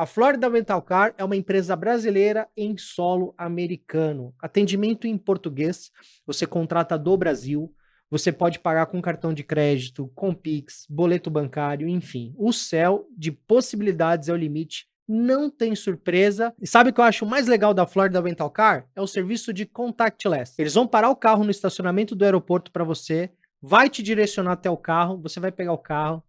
a 0.00 0.06
Florida 0.06 0.48
Rental 0.48 0.80
Car 0.80 1.14
é 1.18 1.22
uma 1.22 1.36
empresa 1.36 1.76
brasileira 1.76 2.48
em 2.56 2.74
solo 2.78 3.34
americano. 3.36 4.34
Atendimento 4.40 5.06
em 5.06 5.18
português, 5.18 5.92
você 6.26 6.46
contrata 6.46 6.98
do 6.98 7.14
Brasil, 7.18 7.70
você 8.10 8.32
pode 8.32 8.60
pagar 8.60 8.86
com 8.86 9.02
cartão 9.02 9.34
de 9.34 9.44
crédito, 9.44 10.10
com 10.14 10.32
Pix, 10.32 10.86
boleto 10.88 11.28
bancário, 11.30 11.86
enfim. 11.86 12.34
O 12.38 12.50
céu 12.50 13.06
de 13.14 13.30
possibilidades 13.30 14.30
é 14.30 14.32
o 14.32 14.36
limite. 14.36 14.86
Não 15.06 15.50
tem 15.50 15.74
surpresa. 15.74 16.54
E 16.58 16.66
sabe 16.66 16.88
o 16.88 16.92
que 16.94 17.00
eu 17.02 17.04
acho 17.04 17.26
mais 17.26 17.46
legal 17.46 17.74
da 17.74 17.86
Florida 17.86 18.22
Rental 18.22 18.50
Car? 18.50 18.88
É 18.96 19.02
o 19.02 19.06
serviço 19.06 19.52
de 19.52 19.66
contactless. 19.66 20.54
Eles 20.58 20.72
vão 20.72 20.86
parar 20.86 21.10
o 21.10 21.16
carro 21.16 21.44
no 21.44 21.50
estacionamento 21.50 22.14
do 22.14 22.24
aeroporto 22.24 22.72
para 22.72 22.84
você, 22.84 23.30
vai 23.60 23.90
te 23.90 24.02
direcionar 24.02 24.52
até 24.52 24.70
o 24.70 24.78
carro, 24.78 25.20
você 25.20 25.38
vai 25.38 25.52
pegar 25.52 25.74
o 25.74 25.78
carro 25.78 26.24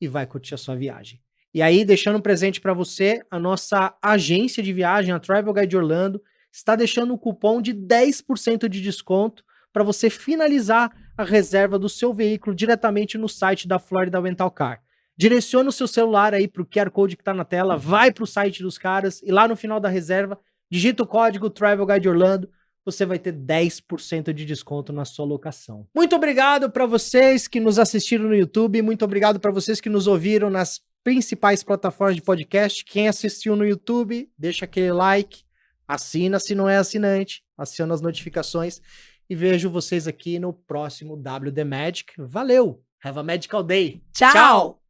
e 0.00 0.08
vai 0.08 0.26
curtir 0.26 0.54
a 0.54 0.58
sua 0.58 0.74
viagem. 0.74 1.20
E 1.54 1.60
aí, 1.60 1.84
deixando 1.84 2.16
um 2.16 2.22
presente 2.22 2.60
para 2.60 2.72
você, 2.72 3.22
a 3.30 3.38
nossa 3.38 3.94
agência 4.00 4.62
de 4.62 4.72
viagem, 4.72 5.12
a 5.12 5.18
Travel 5.18 5.52
Guide 5.52 5.76
Orlando, 5.76 6.22
está 6.50 6.74
deixando 6.74 7.12
um 7.12 7.18
cupom 7.18 7.60
de 7.60 7.74
10% 7.74 8.68
de 8.68 8.80
desconto 8.80 9.44
para 9.72 9.82
você 9.82 10.10
finalizar 10.10 10.90
a 11.16 11.24
reserva 11.24 11.78
do 11.78 11.88
seu 11.88 12.12
veículo 12.12 12.54
diretamente 12.54 13.18
no 13.18 13.28
site 13.28 13.66
da 13.66 13.78
Florida 13.78 14.20
Rental 14.20 14.50
Car. 14.50 14.82
Direciona 15.16 15.68
o 15.68 15.72
seu 15.72 15.86
celular 15.86 16.34
aí 16.34 16.48
para 16.48 16.62
o 16.62 16.66
QR 16.66 16.90
Code 16.90 17.16
que 17.16 17.22
está 17.22 17.34
na 17.34 17.44
tela, 17.44 17.76
vai 17.76 18.12
para 18.12 18.24
o 18.24 18.26
site 18.26 18.62
dos 18.62 18.78
caras 18.78 19.20
e 19.22 19.30
lá 19.30 19.46
no 19.46 19.56
final 19.56 19.78
da 19.78 19.88
reserva, 19.88 20.38
digita 20.70 21.02
o 21.02 21.06
código 21.06 21.50
Travel 21.50 21.86
Guide 21.86 22.08
Orlando, 22.08 22.48
você 22.84 23.06
vai 23.06 23.18
ter 23.18 23.32
10% 23.32 24.32
de 24.32 24.44
desconto 24.44 24.92
na 24.92 25.04
sua 25.04 25.24
locação. 25.24 25.86
Muito 25.94 26.16
obrigado 26.16 26.70
para 26.70 26.86
vocês 26.86 27.46
que 27.46 27.60
nos 27.60 27.78
assistiram 27.78 28.24
no 28.24 28.34
YouTube, 28.34 28.82
muito 28.82 29.04
obrigado 29.04 29.38
para 29.38 29.52
vocês 29.52 29.80
que 29.80 29.88
nos 29.88 30.06
ouviram 30.06 30.50
nas 30.50 30.80
principais 31.02 31.62
plataformas 31.62 32.16
de 32.16 32.22
podcast. 32.22 32.84
Quem 32.84 33.08
assistiu 33.08 33.56
no 33.56 33.66
YouTube, 33.66 34.30
deixa 34.38 34.64
aquele 34.64 34.92
like, 34.92 35.42
assina 35.86 36.38
se 36.38 36.54
não 36.54 36.68
é 36.68 36.76
assinante, 36.76 37.42
aciona 37.56 37.94
as 37.94 38.00
notificações 38.00 38.80
e 39.28 39.34
vejo 39.34 39.70
vocês 39.70 40.06
aqui 40.06 40.38
no 40.38 40.52
próximo 40.52 41.16
WD 41.16 41.64
Magic. 41.64 42.12
Valeu! 42.18 42.82
Have 43.04 43.18
a 43.18 43.22
magical 43.22 43.62
day! 43.62 44.02
Tchau. 44.12 44.81